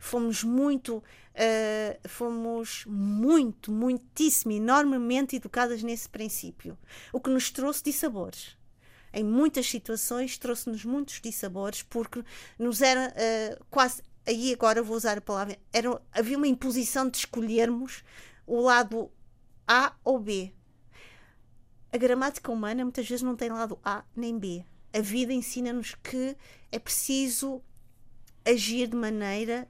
[0.00, 6.76] fomos muito, uh, fomos muito, muitíssimo, enormemente educadas nesse princípio,
[7.12, 8.56] o que nos trouxe dissabores.
[9.12, 12.24] Em muitas situações trouxe-nos muitos dissabores porque
[12.58, 17.18] nos era uh, quase, aí agora vou usar a palavra, era, havia uma imposição de
[17.18, 18.02] escolhermos
[18.46, 19.10] o lado
[19.68, 20.52] A ou B.
[21.92, 24.64] A gramática humana muitas vezes não tem lado A nem B.
[24.92, 26.36] A vida ensina-nos que
[26.72, 27.60] é preciso
[28.44, 29.68] agir de maneira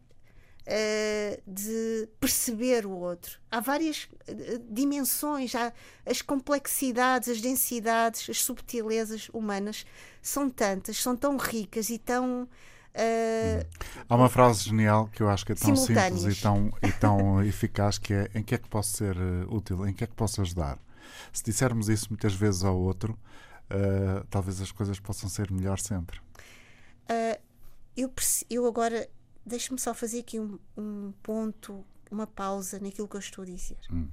[0.70, 3.38] uh, de perceber o outro.
[3.50, 5.72] Há várias uh, dimensões, há
[6.06, 9.84] as complexidades, as densidades, as subtilezas humanas
[10.22, 12.48] são tantas, são tão ricas e tão.
[12.92, 13.64] Uh,
[14.08, 17.42] Há uma frase genial que eu acho que é tão simples e tão, e tão
[17.42, 19.16] eficaz que é em que é que posso ser
[19.48, 20.78] útil, em que é que posso ajudar.
[21.32, 23.18] Se dissermos isso muitas vezes ao outro,
[23.70, 26.18] uh, talvez as coisas possam ser melhor sempre.
[27.08, 27.40] Uh,
[27.96, 28.12] eu,
[28.48, 29.08] eu agora
[29.50, 33.78] deixe-me só fazer aqui um, um, ponto, uma pausa naquilo que eu estou a dizer.
[33.92, 34.08] Hum.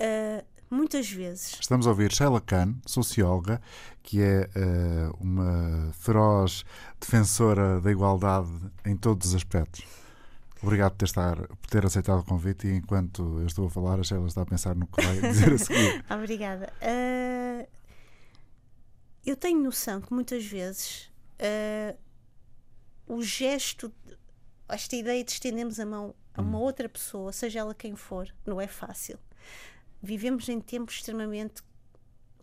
[0.00, 1.58] Uh, muitas vezes.
[1.60, 3.60] Estamos a ouvir Sheila Khan, socióloga,
[4.02, 6.64] que é uh, uma feroz
[7.00, 8.50] defensora da igualdade
[8.86, 9.84] em todos os aspectos.
[10.62, 14.00] Obrigado por ter, estar, por ter aceitado o convite e enquanto eu estou a falar,
[14.00, 16.04] a Sheila está a pensar no que vai dizer a seguir.
[16.10, 16.72] Obrigada.
[16.82, 17.68] Uh,
[19.24, 21.96] eu tenho noção que muitas vezes uh,
[23.08, 23.92] o gesto,
[24.68, 26.62] esta ideia de estendermos a mão a uma hum.
[26.62, 29.18] outra pessoa, seja ela quem for, não é fácil.
[30.00, 31.62] Vivemos em tempos extremamente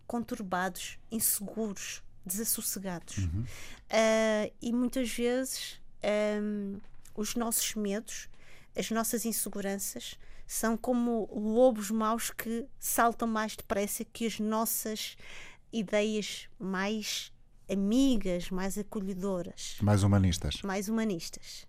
[0.06, 3.18] conturbados, inseguros, desassossegados.
[3.18, 3.42] Uhum.
[3.42, 5.80] Uh, e muitas vezes
[6.42, 6.78] um,
[7.14, 8.28] os nossos medos,
[8.76, 15.16] as nossas inseguranças, são como lobos maus que saltam mais depressa que as nossas
[15.72, 17.32] ideias mais
[17.70, 19.76] amigas, mais acolhedoras.
[19.82, 20.60] Mais humanistas.
[20.64, 21.65] Mais humanistas.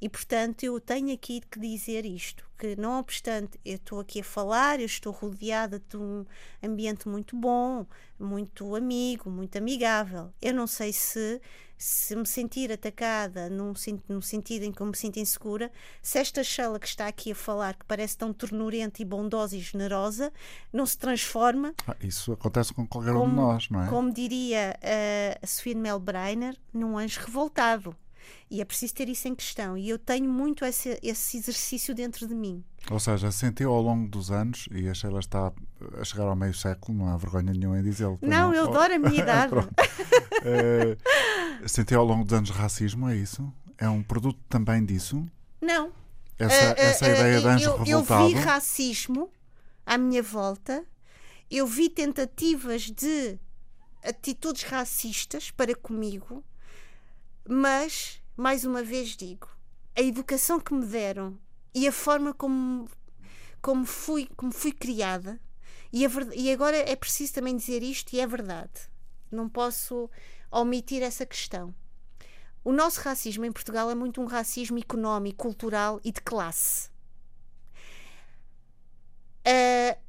[0.00, 4.24] E portanto eu tenho aqui que dizer isto: que não obstante eu estou aqui a
[4.24, 6.24] falar, eu estou rodeada de um
[6.62, 7.86] ambiente muito bom,
[8.18, 10.32] muito amigo, muito amigável.
[10.40, 11.40] Eu não sei se
[11.80, 13.72] se me sentir atacada num,
[14.06, 17.34] num sentido em que eu me sinto insegura, se esta Sheila que está aqui a
[17.34, 20.30] falar, que parece tão ternurenta e bondosa e generosa,
[20.70, 21.72] não se transforma.
[21.86, 23.88] Ah, isso acontece com qualquer como, um de nós, não é?
[23.88, 27.96] Como diria uh, a Sofia Melbreiner, num anjo revoltado.
[28.50, 29.76] E é preciso ter isso em questão.
[29.76, 32.64] E eu tenho muito esse, esse exercício dentro de mim.
[32.90, 35.52] Ou seja, sentiu ao longo dos anos, e a Sheila está
[35.98, 38.18] a chegar ao meio século, não há vergonha nenhuma em dizê-lo.
[38.22, 39.54] Não, não, eu adoro a minha idade.
[39.54, 39.68] uh,
[41.68, 43.52] sentiu ao longo dos anos racismo, é isso?
[43.78, 45.24] É um produto também disso?
[45.60, 45.92] Não.
[46.38, 48.22] Essa, uh, essa uh, ideia de anjo eu, revoltado?
[48.22, 49.30] Eu vi racismo
[49.84, 50.84] à minha volta,
[51.50, 53.38] eu vi tentativas de
[54.02, 56.42] atitudes racistas para comigo,
[57.48, 59.46] mas, mais uma vez digo,
[59.94, 61.38] a educação que me deram
[61.74, 62.88] e a forma como,
[63.60, 65.38] como, fui, como fui criada,
[65.92, 68.88] e, a, e agora é preciso também dizer isto, e é verdade.
[69.30, 70.08] não posso
[70.50, 71.74] omitir essa questão.
[72.64, 76.88] O nosso racismo em Portugal é muito um racismo económico, cultural e de classe.
[79.46, 80.00] Uh,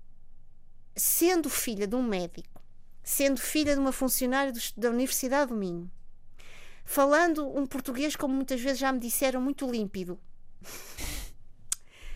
[0.96, 2.62] sendo filha de um médico,
[3.04, 5.92] sendo filha de uma funcionária do, da Universidade do Minho,
[6.84, 10.20] falando um português, como muitas vezes já me disseram, muito límpido.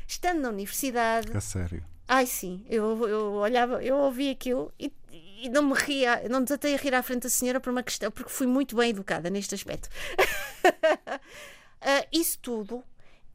[0.08, 1.36] Estando na universidade.
[1.36, 1.84] A sério.
[2.08, 6.76] Ai sim, eu, eu olhava, eu ouvi aquilo e, e não me ria, não desatei
[6.76, 9.56] a rir à frente da senhora por uma questão, porque fui muito bem educada neste
[9.56, 9.90] aspecto.
[10.66, 12.84] uh, isso tudo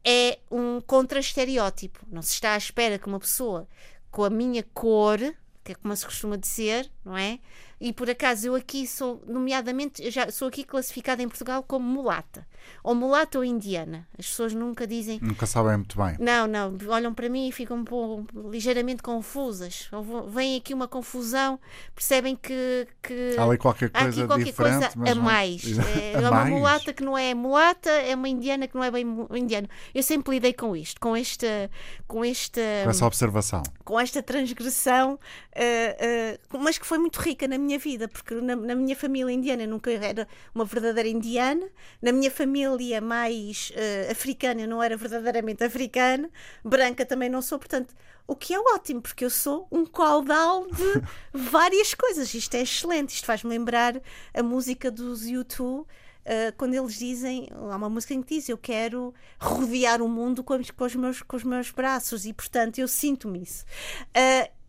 [0.05, 2.07] é um contra-estereótipo.
[2.09, 3.67] Não se está à espera que uma pessoa
[4.11, 5.19] com a minha cor,
[5.65, 7.41] que é como se costuma dizer, não é?
[7.81, 12.47] E por acaso eu aqui sou, nomeadamente, já sou aqui classificada em Portugal como mulata.
[12.83, 14.07] Ou mulata ou indiana.
[14.19, 15.19] As pessoas nunca dizem.
[15.23, 16.17] Nunca sabem muito bem.
[16.19, 16.77] Não, não.
[16.89, 19.89] Olham para mim e ficam um pouco, ligeiramente confusas.
[19.93, 21.59] Ou vem aqui uma confusão,
[21.95, 22.87] percebem que.
[23.03, 25.63] que há ali qualquer coisa qualquer diferente, coisa a mais.
[25.79, 28.91] É, a é uma mulata que não é mulata, é uma indiana que não é
[28.91, 29.69] bem indiana.
[29.95, 31.71] Eu sempre lidei com isto, com esta.
[32.07, 33.63] Com, esta, com essa observação.
[33.85, 38.35] Com esta transgressão, uh, uh, mas que foi muito rica na minha minha vida, porque
[38.35, 41.67] na, na, minha família indiana nunca era uma verdadeira indiana,
[42.03, 46.29] na minha família mais uh, africana eu não era verdadeiramente africana,
[46.65, 47.95] branca também não sou, portanto,
[48.27, 51.03] o que é ótimo, porque eu sou um caudal de
[51.33, 52.33] várias coisas.
[52.33, 54.01] Isto é excelente, isto faz-me lembrar
[54.35, 55.87] a música dos YouTube.
[56.21, 60.45] Uh, quando eles dizem, há uma música em que diz eu quero rodear o mundo
[60.45, 63.65] com, com, os, meus, com os meus braços e portanto eu sinto-me isso.
[64.11, 64.60] Uh,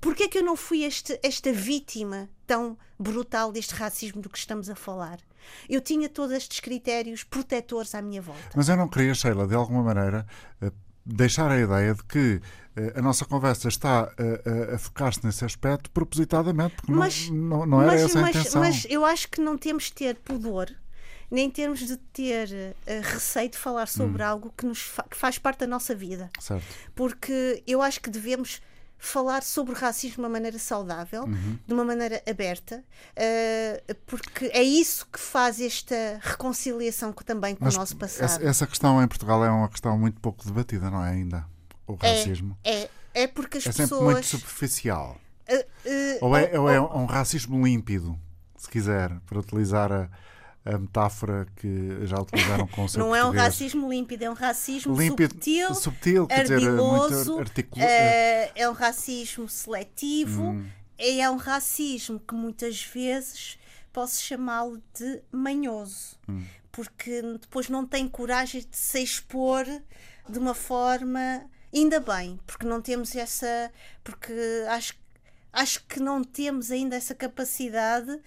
[0.00, 4.38] Porquê é que eu não fui este, esta vítima tão brutal deste racismo do que
[4.38, 5.18] estamos a falar?
[5.68, 8.42] Eu tinha todos estes critérios protetores à minha volta.
[8.54, 10.26] Mas eu não queria, Sheila, de alguma maneira,
[10.60, 10.72] eh,
[11.04, 12.40] deixar a ideia de que
[12.76, 17.58] eh, a nossa conversa está a, a, a focar-se nesse aspecto propositadamente, porque mas, não,
[17.60, 18.62] não, não era mas, essa a mas, intenção.
[18.62, 20.70] Mas eu acho que não temos de ter pudor
[21.30, 24.26] nem temos de ter uh, receio de falar sobre hum.
[24.26, 26.30] algo que, nos fa que faz parte da nossa vida.
[26.40, 26.64] Certo.
[26.94, 28.62] Porque eu acho que devemos
[28.98, 31.58] falar sobre o racismo de uma maneira saudável, uhum.
[31.64, 32.84] de uma maneira aberta,
[33.16, 38.24] uh, porque é isso que faz esta reconciliação também com Mas o nosso passado.
[38.24, 41.46] Essa, essa, questão em Portugal é uma questão muito pouco debatida, não é ainda?
[41.86, 42.58] O é, racismo.
[42.64, 43.90] É, é, é porque as é pessoas.
[43.90, 45.16] É sempre muito superficial.
[45.48, 48.18] Uh, uh, ou, é, ou, ou é um racismo límpido,
[48.56, 50.10] se quiser, para utilizar a
[50.68, 54.34] a metáfora que já utilizaram com o seu Não é um racismo límpido, é um
[54.34, 57.82] racismo límpido, subtil, subtil quer ardiloso, dizer, articul...
[57.82, 60.66] uh, é um racismo seletivo, hum.
[60.98, 63.58] é um racismo que muitas vezes
[63.92, 66.44] posso chamá-lo de manhoso, hum.
[66.70, 69.64] porque depois não tem coragem de se expor
[70.28, 71.44] de uma forma.
[71.72, 73.70] Ainda bem, porque não temos essa.
[74.02, 74.32] Porque
[74.70, 74.94] acho,
[75.52, 78.18] acho que não temos ainda essa capacidade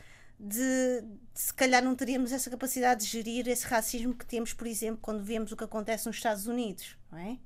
[0.42, 4.66] de, de, se calhar não teríamos essa capacidade de gerir esse racismo que temos, por
[4.66, 7.38] exemplo, quando vemos o que acontece nos Estados Unidos, não é?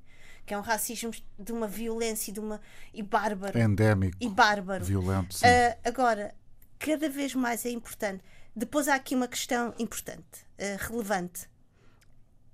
[0.45, 2.62] Que é um racismo de uma violência de uma,
[2.93, 3.60] e bárbaro.
[3.60, 4.15] Endémico.
[4.21, 4.86] E bárbaro.
[4.86, 5.36] Violento.
[5.38, 6.34] Uh, agora,
[6.79, 8.23] cada vez mais é importante.
[8.55, 11.49] Depois há aqui uma questão importante, uh, relevante.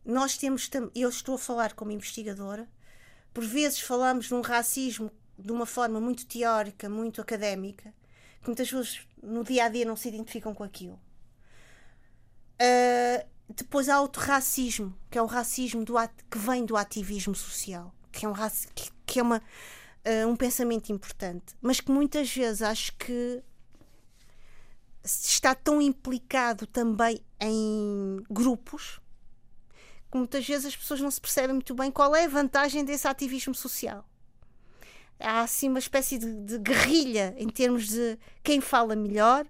[0.03, 2.67] Nós temos, eu estou a falar como investigadora,
[3.31, 7.93] por vezes falamos num racismo de uma forma muito teórica, muito académica,
[8.41, 10.99] que muitas vezes no dia a dia não se identificam com aquilo.
[12.61, 15.93] Uh, depois há outro racismo, que é o racismo do
[16.29, 18.33] que vem do ativismo social, que é um,
[18.73, 23.43] que, que é uma, uh, um pensamento importante, mas que muitas vezes acho que
[25.03, 29.01] está tão implicado também em grupos
[30.11, 33.07] que muitas vezes as pessoas não se percebem muito bem qual é a vantagem desse
[33.07, 34.05] ativismo social
[35.21, 39.45] há assim uma espécie de, de guerrilha em termos de quem fala melhor,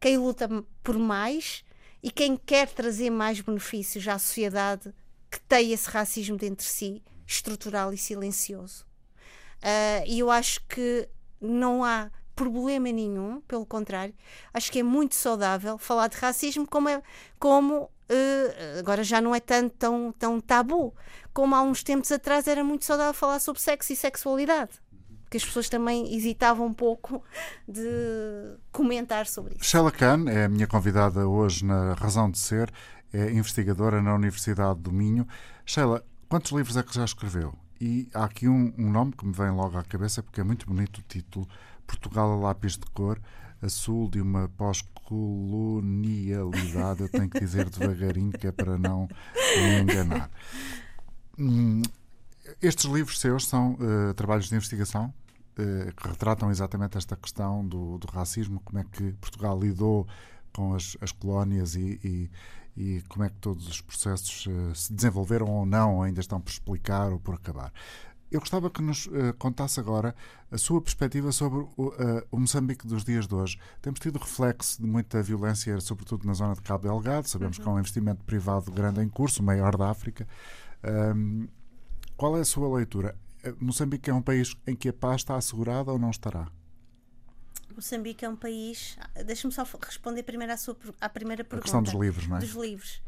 [0.00, 0.48] quem luta
[0.82, 1.64] por mais
[2.02, 4.94] e quem quer trazer mais benefícios à sociedade
[5.30, 8.86] que tem esse racismo dentro de si, estrutural e silencioso.
[9.58, 11.08] Uh, e eu acho que
[11.40, 14.14] não há problema nenhum, pelo contrário,
[14.54, 17.02] acho que é muito saudável falar de racismo como, é,
[17.38, 20.94] como uh, agora já não é tanto tão, tão tabu,
[21.34, 24.80] como há uns tempos atrás era muito saudável falar sobre sexo e sexualidade
[25.30, 27.22] que as pessoas também hesitavam um pouco
[27.68, 29.64] de comentar sobre isso.
[29.64, 32.72] Sheila Khan é a minha convidada hoje na Razão de Ser,
[33.12, 35.26] é investigadora na Universidade do Minho.
[35.64, 37.54] Sheila, quantos livros é que já escreveu?
[37.80, 40.66] E há aqui um, um nome que me vem logo à cabeça porque é muito
[40.66, 41.48] bonito o título:
[41.86, 43.20] Portugal a lápis de cor,
[43.62, 47.02] a sul de uma pós-colonialidade.
[47.02, 49.08] Eu tenho que dizer devagarinho que é para não
[49.56, 50.28] me enganar.
[51.40, 51.82] Hum,
[52.60, 55.12] estes livros seus são uh, trabalhos de investigação?
[55.58, 60.06] eh, que retratam exatamente esta questão do, do, racismo, como é que Portugal lidou
[60.52, 62.30] com as, as colónias e, e,
[62.76, 66.40] e, como é que todos os processos uh, se desenvolveram ou não, ou ainda estão
[66.40, 67.72] por explicar ou por acabar.
[68.30, 70.14] Eu gostava que nos uh, contasse agora
[70.50, 71.94] a sua perspectiva sobre o, uh,
[72.30, 73.58] o, Moçambique dos dias de hoje.
[73.82, 77.28] Temos tido reflexo de muita violência, sobretudo na zona de Cabo Delgado.
[77.28, 77.64] Sabemos uhum.
[77.64, 80.26] que há um investimento privado grande em curso, o maior da África.
[80.84, 81.48] Um,
[82.18, 83.16] qual é a sua leitura?
[83.44, 86.50] Eh, Moçambique é um país em que a paz está assegurada ou não estará?
[87.74, 88.98] Moçambique é um país.
[89.24, 91.60] Deixa-me só responder primeiro à, sua, à primeira pergunta.
[91.60, 92.40] A questão dos livros, não é?
[92.40, 93.00] Dos livros.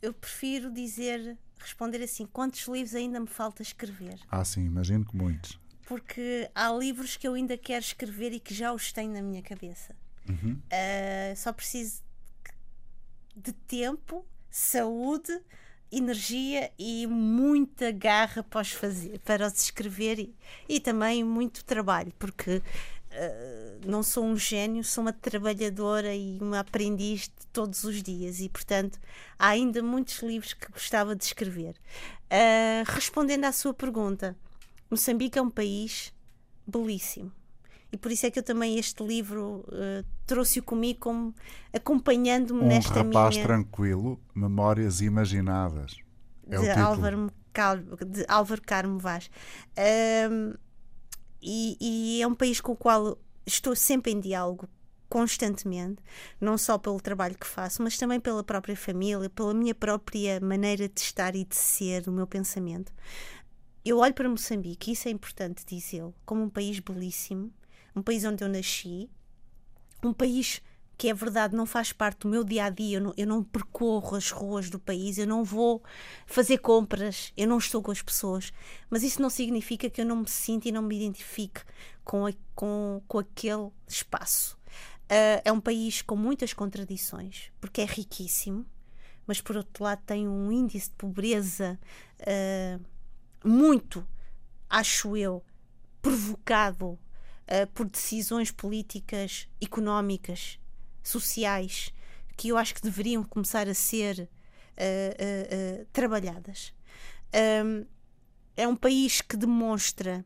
[0.00, 4.18] Eu prefiro dizer, responder assim: quantos livros ainda me falta escrever?
[4.30, 5.60] Ah, sim, imagino que muitos.
[5.86, 9.42] Porque há livros que eu ainda quero escrever e que já os tenho na minha
[9.42, 9.94] cabeça.
[10.26, 10.54] Uhum.
[10.54, 12.02] Uh, só preciso
[13.36, 15.38] de tempo, saúde
[15.92, 20.34] energia e muita garra para os fazer, para os escrever e,
[20.68, 26.60] e também muito trabalho, porque uh, não sou um gênio, sou uma trabalhadora e uma
[26.60, 28.98] aprendiz de todos os dias e, portanto,
[29.38, 31.74] há ainda muitos livros que gostava de escrever.
[32.30, 34.34] Uh, respondendo à sua pergunta,
[34.90, 36.12] Moçambique é um país
[36.66, 37.30] belíssimo
[37.92, 41.34] e por isso é que eu também este livro uh, trouxe-o comigo como
[41.72, 43.20] acompanhando-me um nesta minha...
[43.20, 45.96] Um rapaz tranquilo, Memórias Imaginadas.
[46.48, 47.76] É de, Álvaro Cal...
[47.76, 49.30] de Álvaro Carmo Vaz.
[50.30, 50.54] Um,
[51.42, 54.68] e, e é um país com o qual estou sempre em diálogo
[55.12, 56.02] constantemente,
[56.40, 60.88] não só pelo trabalho que faço, mas também pela própria família, pela minha própria maneira
[60.88, 62.90] de estar e de ser, o meu pensamento.
[63.84, 67.52] Eu olho para Moçambique, isso é importante dizê-lo, como um país belíssimo,
[67.94, 69.08] um país onde eu nasci,
[70.02, 70.60] um país
[70.96, 73.42] que é verdade, não faz parte do meu dia a dia, eu não, eu não,
[73.42, 75.82] percorro as ruas do país, eu não vou
[76.26, 78.52] fazer compras, eu não estou com as pessoas,
[78.88, 81.60] mas isso não significa que eu não me sinta e não me identifique
[82.04, 84.56] com, a, com, com aquele espaço.
[85.10, 88.64] Uh, é um país com muitas contradições, porque é riquíssimo,
[89.26, 91.80] mas por outro lado tem um índice de pobreza
[92.20, 92.80] uh,
[93.44, 94.06] muito,
[94.70, 95.44] acho eu,
[96.00, 96.96] provocado
[97.52, 100.58] uh, por decisões políticas, económicas,
[101.02, 101.92] sociais,
[102.36, 106.72] que eu acho que deveriam começar a ser uh, trabalhadas.
[107.64, 107.84] Um,
[108.56, 110.24] é um país que demonstra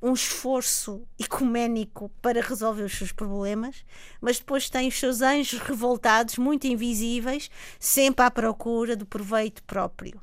[0.00, 3.84] um esforço ecuménico para resolver os seus problemas,
[4.20, 7.50] mas depois tem os seus anjos revoltados, muito invisíveis,
[7.80, 10.20] sempre à procura do proveito próprio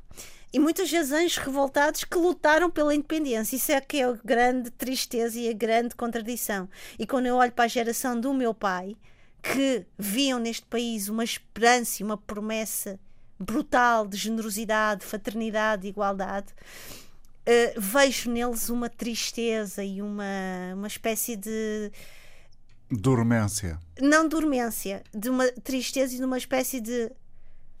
[0.54, 3.56] e muitas vezes anjos revoltados que lutaram pela independência.
[3.56, 6.68] Isso é que é a grande tristeza e a grande contradição.
[6.96, 8.96] E quando eu olho para a geração do meu pai,
[9.42, 13.00] que viam neste país uma esperança e uma promessa
[13.36, 20.24] brutal de generosidade, de fraternidade, de igualdade, uh, vejo neles uma tristeza e uma,
[20.72, 21.90] uma espécie de.
[22.88, 23.80] Dormência.
[24.00, 27.10] Não dormência, de uma tristeza e de uma espécie de.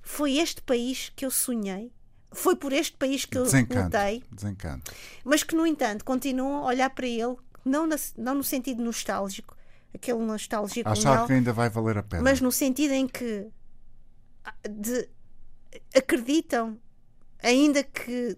[0.02, 1.92] Foi este país que eu sonhei
[2.34, 4.24] foi por este país que desencanto, eu lutei.
[4.30, 4.92] Desencanto.
[5.24, 9.56] Mas que, no entanto, continuam a olhar para ele, não, na, não no sentido nostálgico,
[9.94, 10.88] aquele nostálgico.
[10.88, 12.22] Achar que ainda vai valer a pena.
[12.22, 13.46] Mas no sentido em que
[14.68, 15.08] de,
[15.96, 16.78] acreditam,
[17.42, 18.36] ainda que,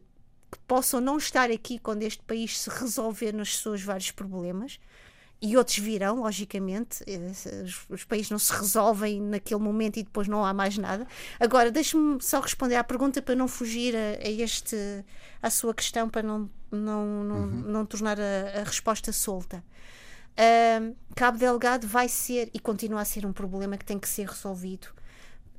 [0.51, 4.79] que possam não estar aqui quando este país se resolver nos seus vários problemas,
[5.41, 7.05] e outros virão, logicamente.
[7.07, 11.07] Eh, os, países não se resolvem naquele momento e depois não há mais nada.
[11.39, 14.77] Agora, deixe-me só responder à pergunta para não fugir a, a este
[15.43, 17.47] à sua questão, para não, não, não, uhum.
[17.47, 19.63] não tornar a, a resposta solta.
[21.15, 24.96] Cabo Delgado vai ser e continua a ser um problema que tem que ser resolvido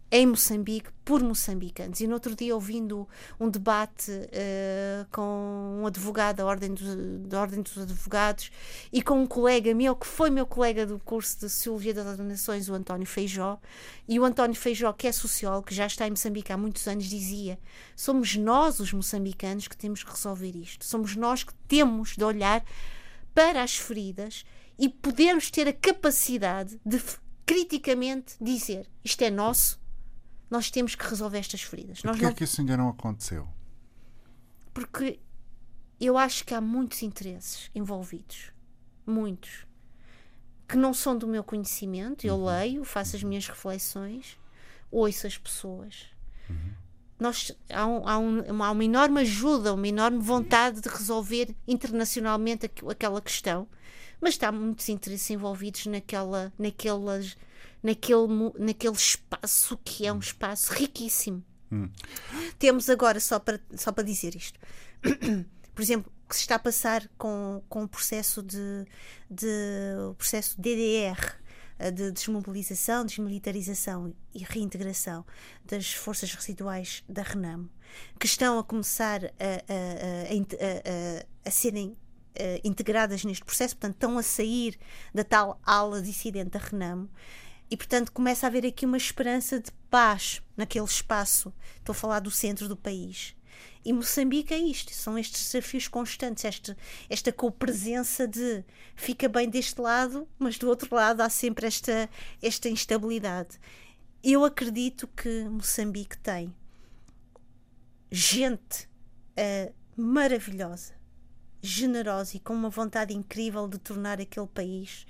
[0.09, 1.99] em Moçambique por moçambicanos.
[1.99, 3.07] E no outro dia, ouvindo
[3.39, 8.49] um debate uh, com um advogado da Ordem, do, da Ordem dos Advogados
[8.91, 12.69] e com um colega meu, que foi meu colega do curso de Sociologia das Organizações,
[12.69, 13.59] o António Feijó,
[14.07, 17.05] e o António Feijó, que é sociólogo, que já está em Moçambique há muitos anos,
[17.05, 17.59] dizia:
[17.95, 20.85] somos nós, os moçambicanos, que temos que resolver isto.
[20.85, 22.63] Somos nós que temos de olhar
[23.33, 24.45] para as feridas
[24.79, 27.01] e podermos ter a capacidade de
[27.45, 29.79] criticamente dizer isto é nosso,
[30.49, 32.01] nós temos que resolver estas feridas.
[32.01, 32.29] Por que não...
[32.29, 33.47] é que isso ainda não aconteceu?
[34.73, 35.19] Porque
[35.99, 38.51] eu acho que há muitos interesses envolvidos.
[39.05, 39.65] Muitos.
[40.67, 42.25] Que não são do meu conhecimento.
[42.25, 42.45] Eu uhum.
[42.45, 44.37] leio, faço as minhas reflexões,
[44.91, 46.05] ouço as pessoas.
[46.49, 46.73] Uhum.
[47.19, 52.69] Nós, há, um, há, um, há uma enorme ajuda, uma enorme vontade de resolver internacionalmente
[52.87, 53.67] aquela questão,
[54.21, 57.35] mas está muitos interesses envolvidos naquela, naquelas
[57.87, 58.27] naquele,
[58.59, 61.43] naquele espaço que é um espaço riquíssimo.
[61.71, 61.89] Hum.
[62.59, 64.59] Temos agora, só para, só para dizer isto,
[65.73, 68.85] por exemplo, que se está a passar com, com o processo de,
[69.29, 69.47] de
[70.09, 71.35] o processo DDR
[71.79, 75.25] eh, de desmobilização, desmilitarização e reintegração
[75.63, 77.69] das forças residuais da RENAM,
[78.19, 79.79] que estão a começar a, a,
[81.45, 81.89] a, a serem
[82.37, 84.77] uh, integradas neste processo, portanto, estão a sair
[85.13, 87.09] da tal ala dissidente da Renamo.
[87.69, 91.53] E, portanto, começa a haver aqui uma esperança de paz naquele espaço.
[91.77, 93.35] Estou a falar do centro do país.
[93.83, 96.75] E Moçambique é isto, são estes desafios constantes, este,
[97.09, 98.63] esta co-presença de
[98.95, 102.09] fica bem deste lado, mas do outro lado há sempre esta,
[102.41, 103.57] esta instabilidade.
[104.21, 106.53] Eu acredito que Moçambique tem
[108.11, 108.89] gente
[109.37, 110.93] uh, maravilhosa,
[111.61, 115.05] generosa e com uma vontade incrível de tornar aquele país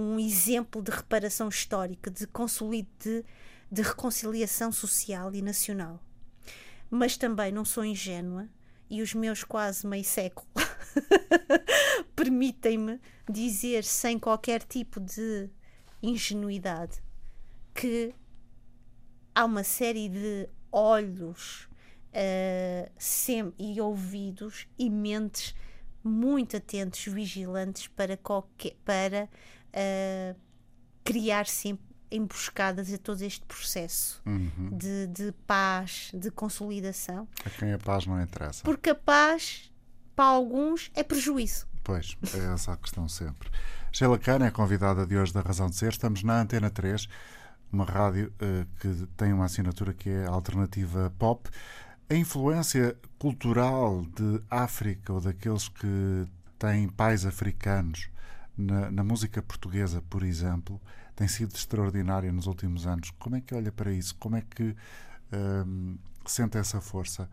[0.00, 2.26] um exemplo de reparação histórica, de
[2.98, 3.24] de,
[3.70, 6.00] de reconciliação social e nacional.
[6.90, 8.48] Mas também não sou ingênua
[8.88, 10.46] e os meus quase meio século
[12.16, 15.50] permitem-me dizer sem qualquer tipo de
[16.02, 17.02] ingenuidade
[17.74, 18.14] que
[19.34, 21.68] há uma série de olhos
[22.08, 25.54] uh, sem, e ouvidos e mentes
[26.02, 29.28] muito atentos, vigilantes para, qualquer, para
[29.78, 30.36] uh,
[31.04, 34.70] criar sempre emboscadas a todo este processo uhum.
[34.72, 37.28] de, de paz, de consolidação.
[37.44, 38.64] A quem a paz não interessa.
[38.64, 39.70] Porque a paz,
[40.16, 41.66] para alguns, é prejuízo.
[41.84, 43.50] Pois, é essa a questão sempre.
[43.92, 45.92] Sheila Kahn é convidada de hoje da Razão de Ser.
[45.92, 47.08] Estamos na Antena 3,
[47.72, 51.48] uma rádio uh, que tem uma assinatura que é alternativa pop.
[52.10, 56.26] A influência cultural de África ou daqueles que
[56.58, 58.08] têm pais africanos
[58.58, 60.80] na, na, música portuguesa, por exemplo,
[61.14, 63.10] tem sido extraordinária nos últimos anos.
[63.18, 64.14] Como é que olha para isso?
[64.16, 64.74] Como é que
[65.32, 65.96] hum,
[66.26, 67.28] sente essa força?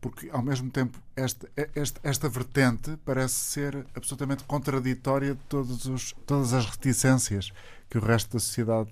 [0.00, 7.50] Porque, ao mesmo tempo, esta, vertente parece ser absolutamente contraditória de os, todas as reticências
[7.88, 8.90] que o resto da sociedade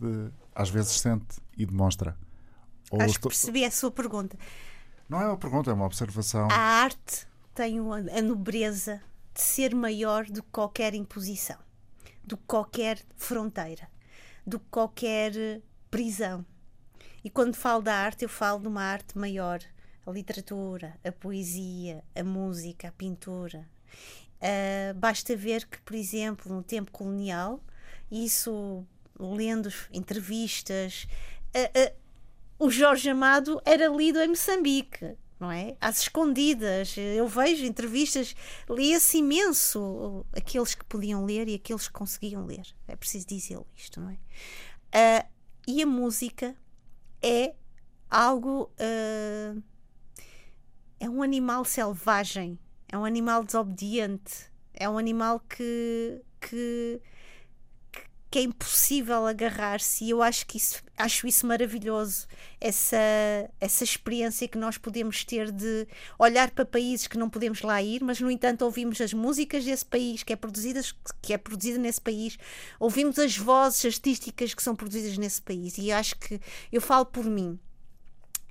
[0.54, 2.16] às vezes sente e demonstra.
[2.90, 3.30] Ou Acho estou...
[3.30, 4.38] que percebi a sua pergunta.
[5.06, 6.48] Não é uma pergunta, é uma observação.
[6.50, 9.02] A arte tem a nobreza
[9.34, 11.58] de ser maior do que qualquer imposição,
[12.24, 13.88] do que qualquer fronteira,
[14.46, 15.60] do que qualquer
[15.90, 16.44] prisão.
[17.24, 19.60] E quando falo da arte, eu falo de uma arte maior.
[20.04, 23.68] A literatura, a poesia, a música, a pintura.
[24.38, 27.60] Uh, basta ver que, por exemplo, no tempo colonial,
[28.10, 28.84] isso
[29.16, 31.06] lendo entrevistas,
[31.54, 32.02] uh, uh,
[32.58, 35.16] o Jorge Amado era lido em Moçambique.
[35.42, 35.76] Não é?
[35.80, 38.32] Às escondidas, eu vejo entrevistas,
[38.70, 42.64] lia-se imenso aqueles que podiam ler e aqueles que conseguiam ler.
[42.86, 44.12] É preciso dizer isto, não é?
[44.94, 45.28] Uh,
[45.66, 46.54] e a música
[47.20, 47.56] é
[48.08, 48.70] algo.
[48.78, 49.60] Uh,
[51.00, 52.56] é um animal selvagem,
[52.88, 57.00] é um animal desobediente, é um animal que, que
[58.32, 62.26] que é impossível agarrar-se e eu acho que isso acho isso maravilhoso
[62.58, 62.96] essa
[63.60, 65.86] essa experiência que nós podemos ter de
[66.18, 69.84] olhar para países que não podemos lá ir mas no entanto ouvimos as músicas desse
[69.84, 72.38] país que é produzidas que é produzida nesse país
[72.80, 76.40] ouvimos as vozes artísticas que são produzidas nesse país e acho que
[76.72, 77.60] eu falo por mim.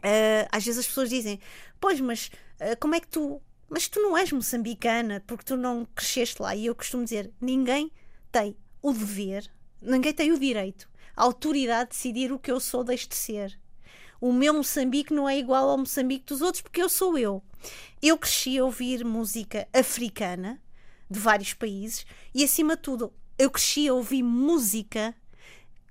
[0.04, 1.40] Uh, às vezes as pessoas dizem
[1.80, 2.30] pois mas
[2.60, 6.56] uh, como é que tu mas tu não és moçambicana porque tu não cresceste lá?
[6.56, 7.92] E eu costumo dizer ninguém
[8.32, 9.50] tem o dever
[9.82, 13.60] Ninguém tem o direito, a autoridade de decidir o que eu sou, deixo de ser.
[14.20, 17.42] O meu Moçambique não é igual ao Moçambique dos outros porque eu sou eu.
[18.02, 20.62] Eu cresci a ouvir música africana
[21.10, 25.16] de vários países e, acima de tudo, eu cresci a ouvir música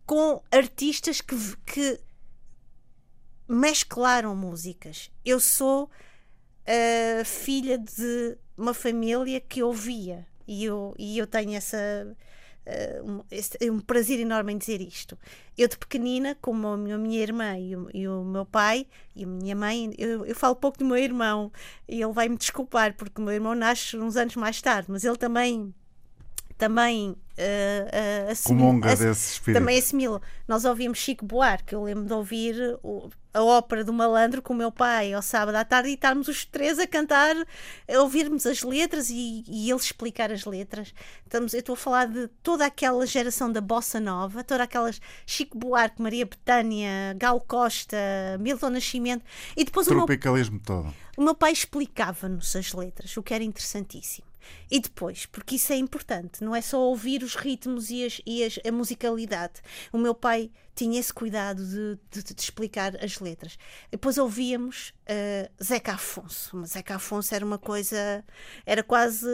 [0.06, 1.36] com artistas que,
[1.66, 2.00] que
[3.48, 5.10] mesclaram músicas.
[5.24, 5.90] Eu sou
[7.24, 12.16] filha de uma família que ouvia e eu, e eu tenho essa
[12.70, 15.18] uh, um, um, prazer enorme em dizer isto.
[15.56, 19.26] Eu, de pequenina, como a minha irmã e o, e o meu pai e a
[19.26, 21.52] minha mãe, eu, eu, falo pouco do meu irmão
[21.88, 25.04] e ele vai me desculpar porque o meu irmão nasce uns anos mais tarde, mas
[25.04, 25.74] ele também
[26.60, 29.58] também uh, uh, assimila, desse espírito.
[29.58, 30.20] também assimila.
[30.46, 34.56] Nós ouvimos Chico Buarque, eu lembro de ouvir o, a ópera do malandro com o
[34.56, 38.62] meu pai ao sábado à tarde e estarmos os três a cantar, a ouvirmos as
[38.62, 40.92] letras e, e ele explicar as letras.
[41.24, 45.56] Estamos, eu estou a falar de toda aquela geração da bossa nova, toda aquelas Chico
[45.56, 47.96] Buarque, Maria Betânia, Gal Costa,
[48.38, 49.24] Milton Nascimento
[49.56, 50.94] e depois o tropicalismo meu, todo.
[51.16, 54.29] O meu pai explicava-nos as letras, o que era interessantíssimo.
[54.70, 58.44] E depois, porque isso é importante, não é só ouvir os ritmos e, as, e
[58.44, 59.54] as, a musicalidade.
[59.92, 63.58] O meu pai tinha esse cuidado de, de, de explicar as letras.
[63.90, 66.56] Depois ouvíamos uh, Zeca Afonso.
[66.56, 68.24] Mas Zeca Afonso era uma coisa,
[68.64, 69.26] era quase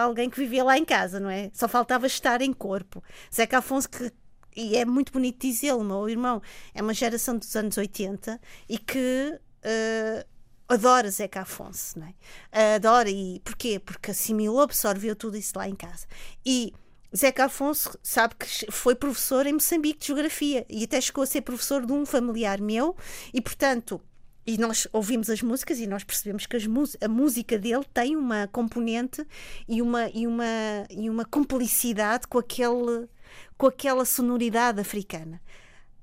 [0.00, 1.50] alguém que vivia lá em casa, não é?
[1.52, 3.02] Só faltava estar em corpo.
[3.34, 4.12] Zeca Afonso que
[4.54, 6.42] e é muito bonito dizê-lo, meu irmão,
[6.74, 8.38] é uma geração dos anos 80
[8.68, 10.31] e que uh,
[10.72, 12.74] adora Zeca Afonso, não é?
[12.76, 13.78] Adora, e porquê?
[13.78, 16.06] Porque assimilou, absorveu tudo isso lá em casa.
[16.44, 16.72] E
[17.14, 21.42] Zeca Afonso sabe que foi professor em Moçambique de Geografia e até chegou a ser
[21.42, 22.96] professor de um familiar meu
[23.32, 24.00] e, portanto,
[24.46, 26.56] e nós ouvimos as músicas e nós percebemos que
[27.00, 29.24] a música dele tem uma componente
[29.68, 30.44] e uma, e uma,
[30.90, 33.08] e uma cumplicidade com aquele
[33.56, 35.40] com aquela sonoridade africana.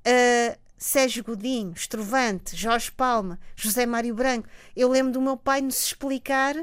[0.07, 4.47] Uh, Sérgio Godinho, Estrovante, Jorge Palma, José Mário Branco.
[4.73, 6.55] Eu lembro do meu pai nos explicar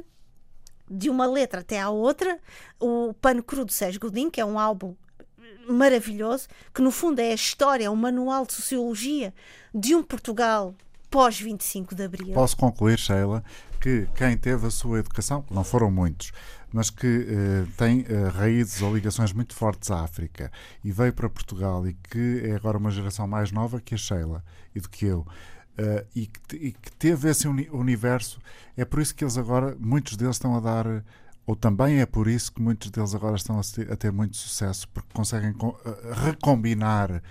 [0.90, 2.40] de uma letra até à outra
[2.80, 4.94] o Pano Cru de Sérgio Godinho, que é um álbum
[5.68, 9.34] maravilhoso, que no fundo é a história, é um manual de sociologia
[9.74, 10.74] de um Portugal
[11.10, 12.32] pós 25 de Abril.
[12.32, 13.44] Posso concluir, Sheila,
[13.80, 16.32] que quem teve a sua educação, não foram muitos,
[16.76, 20.52] mas que uh, tem uh, raízes ou ligações muito fortes à África
[20.84, 24.44] e veio para Portugal e que é agora uma geração mais nova que a Sheila
[24.74, 25.20] e do que eu.
[25.20, 28.38] Uh, e, que, e, que, teve esse uni universo,
[28.76, 30.84] é por isso que eles agora, muitos deles estão a dar,
[31.46, 34.36] ou também é por isso que muitos deles agora estão a ter, a ter muito
[34.36, 35.54] sucesso, porque conseguem
[36.26, 37.22] recombinar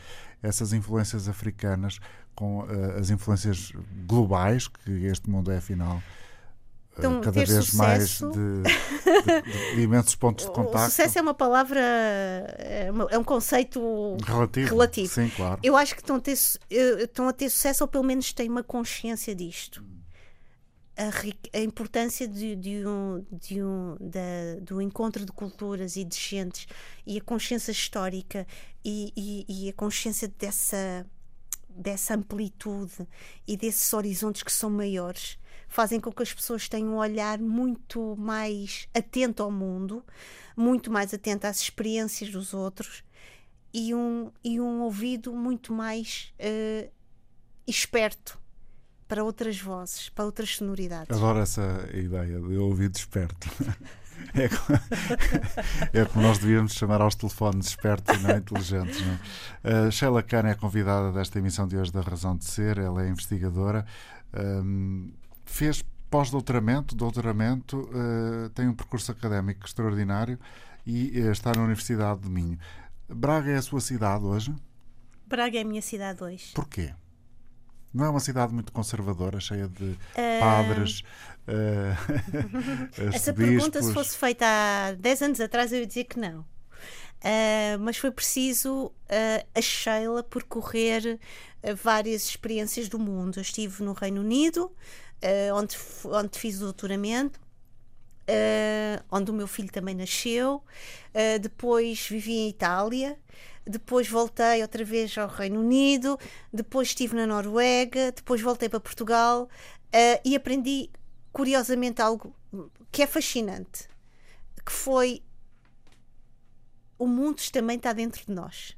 [0.41, 1.99] essas influências africanas
[2.33, 2.65] com
[2.97, 3.71] as influências
[4.07, 6.01] globais, que este mundo é afinal
[6.97, 7.77] então, cada vez sucesso...
[7.77, 10.85] mais de, de, de, imensos pontos de contato.
[10.89, 14.69] Sucesso é uma palavra, é, é um conceito relativo.
[14.69, 15.13] relativo.
[15.13, 15.59] Sim, claro.
[15.61, 16.37] Eu acho que estão a, ter,
[16.69, 19.83] estão a ter sucesso, ou pelo menos têm uma consciência disto.
[20.97, 26.15] A, a importância de, de um, de um, da, do encontro de culturas e de
[26.15, 26.65] gentes
[27.05, 28.47] e a consciência histórica
[28.83, 31.05] e, e, e a consciência dessa,
[31.69, 33.05] dessa amplitude
[33.45, 35.37] e desses horizontes que são maiores
[35.67, 40.03] fazem com que as pessoas tenham um olhar muito mais atento ao mundo,
[40.55, 43.03] muito mais atento às experiências dos outros
[43.73, 46.89] e um, e um ouvido muito mais uh,
[47.67, 48.39] esperto
[49.07, 51.15] para outras vozes, para outras sonoridades.
[51.15, 53.49] Adoro essa ideia de ouvido esperto.
[54.33, 54.79] É como,
[55.93, 59.01] é como nós devíamos chamar aos telefones espertos e não inteligentes.
[59.01, 63.05] Não uh, Sheila Kahn é convidada desta emissão de hoje da Razão de Ser, ela
[63.05, 63.85] é investigadora.
[64.33, 65.11] Um,
[65.45, 70.39] fez pós-doutoramento, doutoramento, uh, tem um percurso académico extraordinário
[70.85, 72.57] e uh, está na Universidade de Minho.
[73.07, 74.53] Braga é a sua cidade hoje?
[75.27, 76.51] Braga é a minha cidade hoje.
[76.53, 76.93] Porquê?
[77.93, 79.97] Não é uma cidade muito conservadora, cheia de uh...
[80.39, 81.01] padres.
[81.47, 81.95] Uh,
[83.13, 86.41] Essa pergunta, se fosse feita há 10 anos atrás, eu ia dizer que não.
[87.25, 91.19] Uh, mas foi preciso uh, a Sheila percorrer
[91.63, 93.37] uh, várias experiências do mundo.
[93.37, 94.71] Eu estive no Reino Unido,
[95.23, 97.39] uh, onde, onde fiz o doutoramento.
[98.27, 100.63] Uh, onde o meu filho também nasceu.
[101.13, 103.19] Uh, depois vivi em Itália.
[103.67, 106.19] Depois voltei outra vez ao Reino Unido.
[106.51, 108.11] Depois estive na Noruega.
[108.11, 109.47] Depois voltei para Portugal.
[109.87, 110.89] Uh, e aprendi,
[111.31, 112.35] curiosamente, algo
[112.91, 113.87] que é fascinante:
[114.65, 115.21] que foi
[116.97, 118.75] o mundo também está dentro de nós.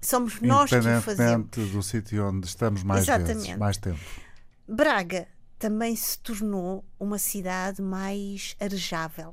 [0.00, 1.48] Somos nós que o fazemos.
[1.70, 3.34] do sítio onde estamos mais Exatamente.
[3.34, 4.00] vezes, mais tempo.
[4.66, 5.28] Braga
[5.62, 9.32] também se tornou uma cidade mais arejável.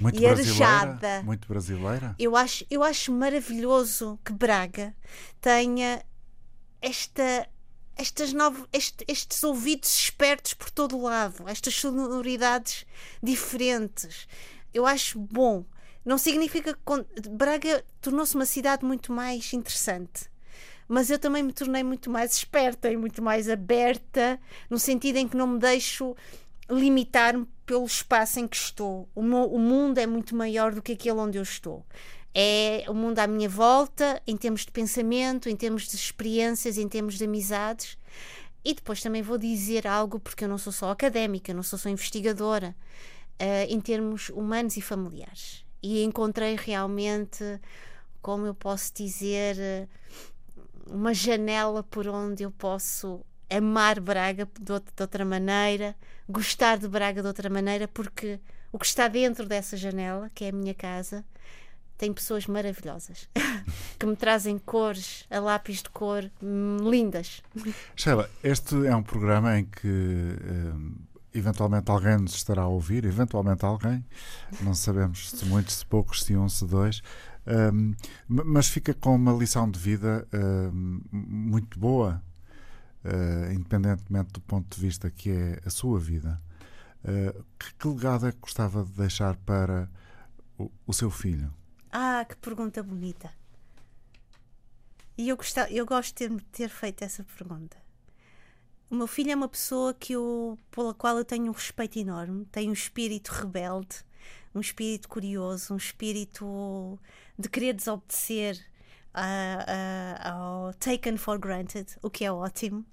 [0.00, 1.22] Muito e arejada.
[1.22, 2.16] Muito brasileira.
[2.18, 4.96] Eu acho, eu acho maravilhoso que Braga
[5.38, 6.02] tenha
[6.80, 7.46] esta
[7.94, 12.86] estas novas, este, estes ouvidos espertos por todo o lado, estas sonoridades
[13.22, 14.26] diferentes.
[14.72, 15.66] Eu acho bom.
[16.02, 20.30] Não significa que Braga tornou-se uma cidade muito mais interessante
[20.90, 25.28] mas eu também me tornei muito mais esperta e muito mais aberta, no sentido em
[25.28, 26.16] que não me deixo
[26.68, 29.08] limitar-me pelo espaço em que estou.
[29.14, 31.86] O, meu, o mundo é muito maior do que aquele onde eu estou.
[32.34, 36.88] É o mundo à minha volta, em termos de pensamento, em termos de experiências, em
[36.88, 37.96] termos de amizades.
[38.64, 41.88] E depois também vou dizer algo, porque eu não sou só académica, não sou só
[41.88, 42.74] investigadora,
[43.40, 45.64] uh, em termos humanos e familiares.
[45.80, 47.44] E encontrei realmente,
[48.20, 50.00] como eu posso dizer, uh,
[50.90, 54.72] uma janela por onde eu posso amar Braga de
[55.02, 55.94] outra maneira,
[56.28, 58.40] gostar de Braga de outra maneira, porque
[58.72, 61.24] o que está dentro dessa janela, que é a minha casa,
[61.98, 63.28] tem pessoas maravilhosas
[63.98, 67.42] que me trazem cores a lápis de cor hum, lindas.
[67.94, 70.94] Sheila, este é um programa em que hum,
[71.34, 74.04] eventualmente alguém nos estará a ouvir, eventualmente alguém,
[74.60, 77.02] não sabemos se muitos, se poucos, se um, se dois,
[77.50, 77.94] um,
[78.28, 82.22] mas fica com uma lição de vida um, muito boa,
[83.04, 86.40] uh, independentemente do ponto de vista que é a sua vida.
[87.02, 89.90] Uh, que, que, legado é que gostava de deixar para
[90.58, 91.52] o, o seu filho?
[91.90, 93.30] Ah, que pergunta bonita.
[95.18, 95.38] E eu,
[95.70, 97.76] eu gosto de ter, ter feito essa pergunta.
[98.90, 102.44] O meu filho é uma pessoa que eu, pela qual eu tenho um respeito enorme,
[102.46, 104.04] tem um espírito rebelde,
[104.54, 106.98] um espírito curioso, um espírito
[107.40, 108.64] de querer desobedecer
[110.22, 112.84] ao taken for granted, o que é ótimo.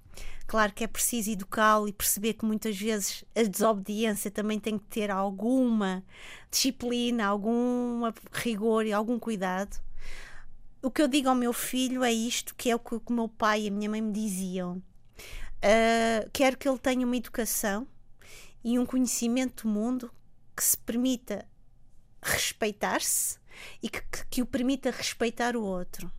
[0.48, 4.86] Claro que é preciso educá-lo e perceber que muitas vezes a desobediência também tem que
[4.86, 6.04] ter alguma
[6.50, 9.78] disciplina, algum rigor e algum cuidado.
[10.82, 13.28] O que eu digo ao meu filho é isto, que é o que o meu
[13.28, 14.82] pai e a minha mãe me diziam.
[15.58, 17.86] Uh, quero que ele tenha uma educação
[18.64, 20.12] e um conhecimento do mundo
[20.56, 21.45] que se permita
[22.22, 23.38] respeitar-se
[23.82, 26.12] e que, que, que, o permita respeitar o outro.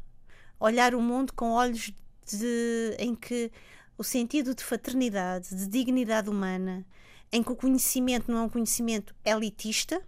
[0.58, 1.92] Olhar o mundo com olhos
[2.26, 3.50] de, em que
[3.96, 6.86] o sentido de fraternidade, de dignidade humana,
[7.32, 10.02] em que o conhecimento não é um conhecimento elitista,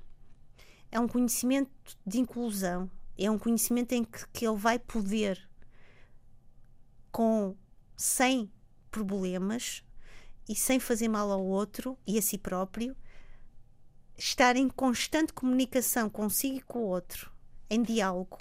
[0.91, 1.71] é um conhecimento
[2.07, 5.49] de inclusão, é um conhecimento em que, que ele vai poder,
[7.13, 7.57] com
[7.97, 8.51] sem
[8.91, 9.85] problemas
[10.49, 12.97] e sem fazer mal ao outro e a si próprio,
[14.21, 17.33] estar em constante comunicação consigo e com o outro,
[17.71, 18.39] em diálogo.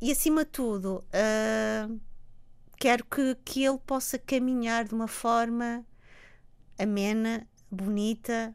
[0.00, 2.00] E acima de tudo, uh,
[2.76, 5.86] quero que, que ele possa caminhar de uma forma
[6.78, 8.54] amena, bonita,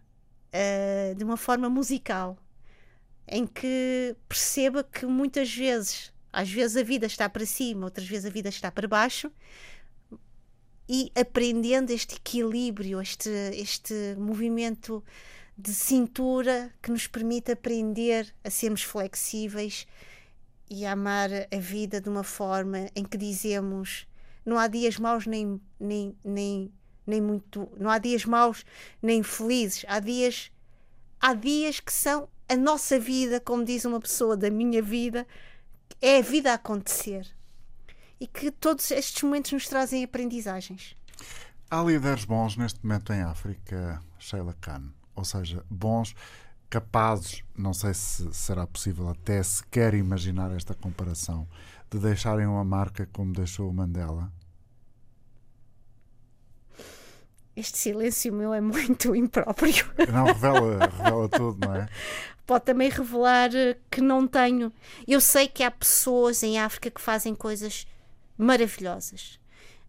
[0.49, 2.37] uh, de uma forma musical,
[3.27, 8.25] em que perceba que muitas vezes, às vezes a vida está para cima, outras vezes
[8.25, 9.31] a vida está para baixo,
[10.89, 15.03] e aprendendo este equilíbrio, este, este movimento
[15.57, 19.87] de cintura que nos permite aprender a sermos flexíveis
[20.69, 24.07] e a amar a vida de uma forma em que dizemos
[24.45, 26.71] não há dias maus nem, nem, nem,
[27.07, 28.65] nem muito não há dias maus
[29.01, 29.85] nem felizes.
[29.87, 30.51] Há dias
[31.19, 35.25] há dias que são a nossa vida como diz uma pessoa da minha vida
[36.01, 37.27] é a vida a acontecer.
[38.19, 40.95] E que todos estes momentos nos trazem aprendizagens.
[41.69, 46.15] Há líderes bons neste momento em África, Sheila Khan, ou seja, bons,
[46.69, 51.47] capazes, não sei se será possível até sequer imaginar esta comparação,
[51.89, 54.31] de deixarem uma marca como deixou o Mandela?
[57.55, 59.85] Este silêncio meu é muito impróprio.
[60.11, 61.87] Não, revela, revela tudo, não é?
[62.45, 63.49] Pode também revelar
[63.89, 64.71] que não tenho.
[65.07, 67.87] Eu sei que há pessoas em África que fazem coisas
[68.37, 69.39] maravilhosas.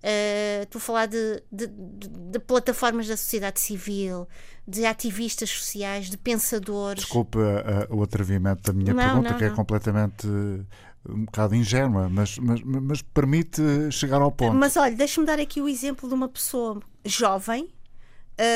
[0.03, 4.29] Uh, estou a falar de, de, de, de, plataformas da sociedade civil,
[4.67, 7.03] de ativistas sociais, de pensadores.
[7.03, 9.55] Desculpe uh, o atrevimento da minha não, pergunta, não, que é não.
[9.55, 10.67] é completamente uh,
[11.09, 14.55] um bocado ingênua, mas, mas, mas, permite chegar ao ponto.
[14.55, 17.69] Mas olha, deixa-me dar aqui o exemplo de uma pessoa jovem,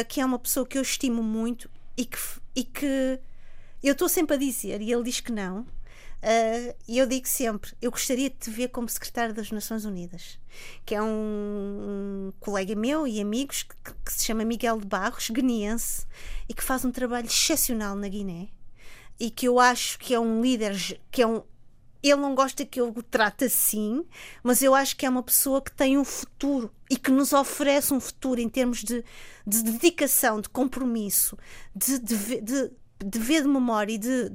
[0.09, 2.19] que é uma pessoa que eu estimo muito e que,
[2.55, 3.19] e que
[3.83, 5.80] eu estou sempre a dizer, e ele diz que não, Uh,
[6.87, 10.39] e eu digo sempre: eu gostaria de te ver como secretário das Nações Unidas,
[10.85, 11.07] que é um,
[12.29, 16.07] um colega meu e amigos que, que, se chama Miguel de Barros, guineense,
[16.49, 18.49] e que faz um trabalho excepcional na Guiné.
[19.19, 21.43] E que eu acho que é um líder, que é um.
[22.03, 24.07] Ele não gosta que eu o trate assim,
[24.43, 27.93] mas eu acho que é uma pessoa que tem um futuro e que nos oferece
[27.93, 29.05] um futuro em termos de,
[29.47, 31.37] de dedicação, de compromisso,
[31.77, 32.71] de, de, de, de
[33.05, 34.29] de memória e de,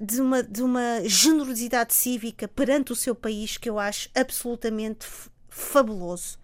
[0.00, 5.06] de uma, de uma generosidade cívica perante o seu país que eu acho absolutamente
[5.48, 6.38] fabuloso.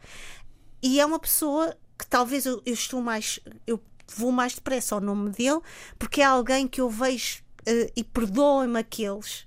[0.83, 3.41] E é uma pessoa que talvez eu, eu estou mais.
[3.67, 3.81] Eu
[4.17, 5.61] vou mais depressa ao nome dele,
[5.99, 9.47] porque é alguém que eu vejo uh, e perdoem-me aqueles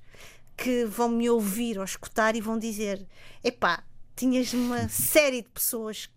[0.55, 3.05] que vão me ouvir ou escutar e vão dizer:
[3.43, 3.83] epá,
[4.15, 6.09] tinhas uma série de pessoas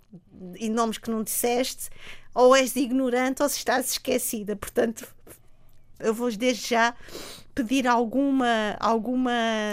[0.56, 1.88] e nomes que não disseste,
[2.34, 4.54] ou és ignorante ou se estás esquecida.
[4.56, 5.06] Portanto,
[5.98, 6.94] eu vou desde já
[7.54, 9.32] pedir alguma, alguma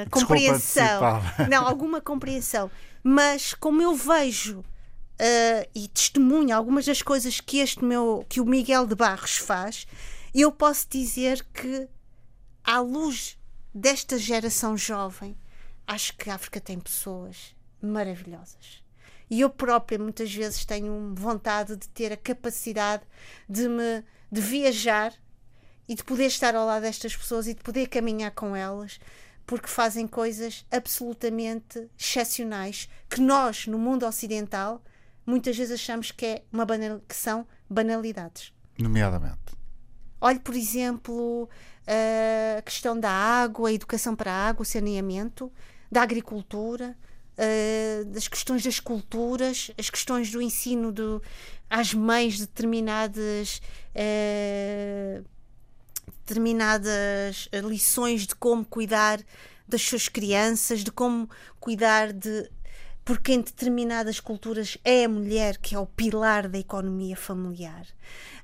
[0.10, 1.02] compreensão.
[1.50, 2.72] Não, alguma compreensão.
[3.04, 8.46] Mas como eu vejo uh, e testemunho algumas das coisas que este meu, que o
[8.46, 9.86] Miguel de Barros faz,
[10.34, 11.88] eu posso dizer que
[12.64, 13.38] à luz
[13.74, 15.36] desta geração jovem,
[15.86, 18.82] acho que a África tem pessoas maravilhosas.
[19.30, 23.04] E eu própria muitas vezes tenho vontade de ter a capacidade
[23.50, 25.14] de me de viajar
[25.88, 29.00] e de poder estar ao lado destas pessoas e de poder caminhar com elas,
[29.46, 34.82] porque fazem coisas absolutamente excepcionais que nós, no mundo ocidental,
[35.26, 38.54] muitas vezes achamos que, é uma banal, que são banalidades.
[38.78, 39.38] Nomeadamente.
[40.22, 41.50] Olhe, por exemplo,
[42.58, 45.52] a questão da água, a educação para a água, o saneamento,
[45.92, 46.96] da agricultura,
[48.08, 51.22] das questões das culturas, as questões do ensino do,
[51.70, 53.62] às mães de determinadas.
[53.94, 55.33] Uh,
[56.26, 59.20] determinadas lições de como cuidar
[59.68, 62.50] das suas crianças, de como cuidar de.
[63.06, 67.86] Porque em determinadas culturas é a mulher que é o pilar da economia familiar.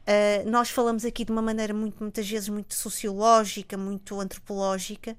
[0.02, 5.16] Uh, nós falamos aqui de uma maneira muito, muitas vezes muito sociológica, muito antropológica,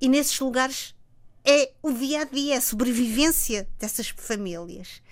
[0.00, 0.96] e nesses lugares
[1.44, 5.02] é o dia a dia, a sobrevivência dessas famílias.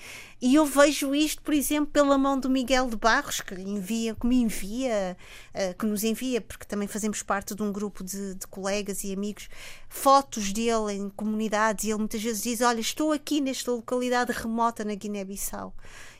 [0.41, 4.26] E eu vejo isto, por exemplo, pela mão do Miguel de Barros, que envia, que
[4.26, 5.16] me envia,
[5.55, 9.12] uh, que nos envia, porque também fazemos parte de um grupo de, de, colegas e
[9.12, 9.51] amigos,
[9.89, 14.83] fotos dele em comunidades, e ele muitas vezes diz: Olha, estou aqui nesta localidade remota
[14.83, 15.74] na Guiné-Bissau.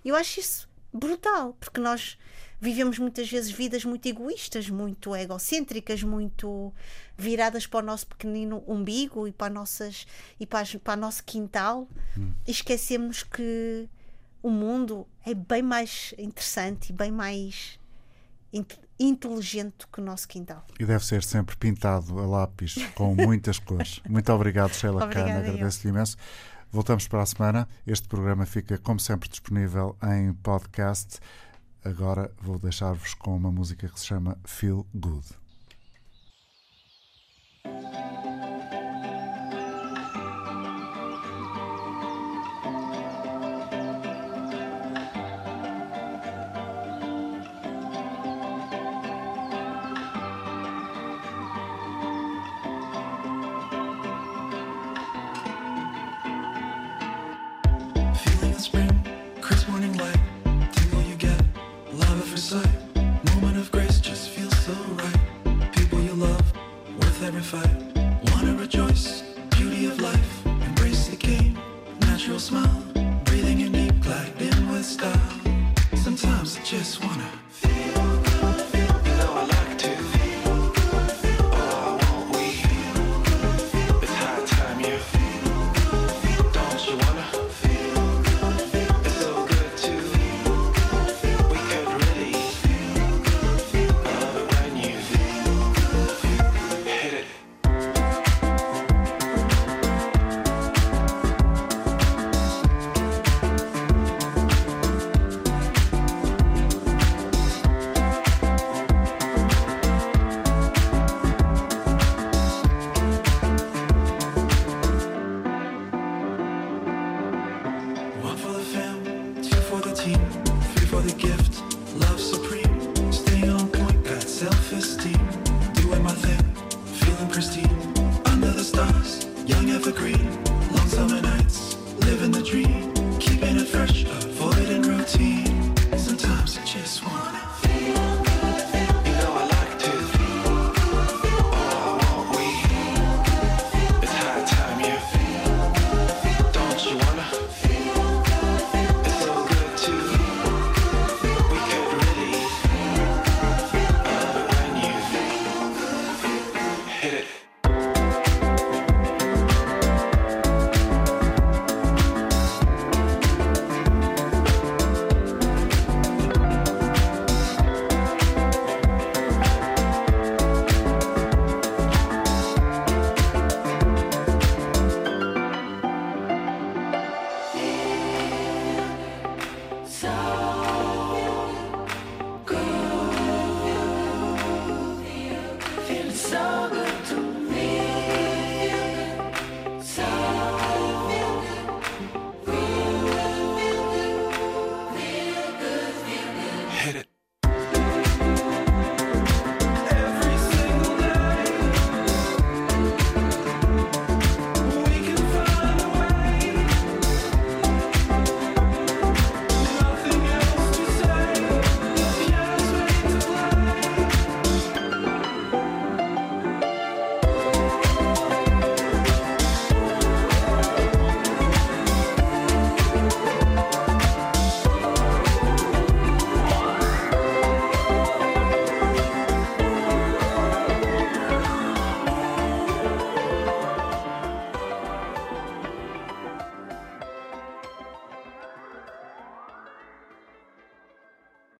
[0.05, 2.19] Eu acho isso brutal, porque nós
[2.61, 6.73] vivemos muitas vezes vidas muito egoístas, muito egocêntricas, muito
[7.17, 10.07] viradas para o nosso pequenino umbigo e para, nossas,
[10.39, 11.89] e para, as, para o nosso quintal
[12.19, 12.33] hum.
[12.47, 13.89] e esquecemos que
[14.43, 17.79] o mundo é bem mais interessante e bem mais
[18.99, 20.67] inteligente que o nosso quintal.
[20.79, 24.01] E deve ser sempre pintado a lápis com muitas cores.
[24.09, 26.17] Muito obrigado, Sheila Kahn, agradeço-lhe imenso.
[26.71, 27.69] Voltamos para a semana.
[27.87, 31.19] Este programa fica, como sempre, disponível em podcast.
[31.85, 35.27] Agora vou deixar-vos com uma música que se chama Feel Good.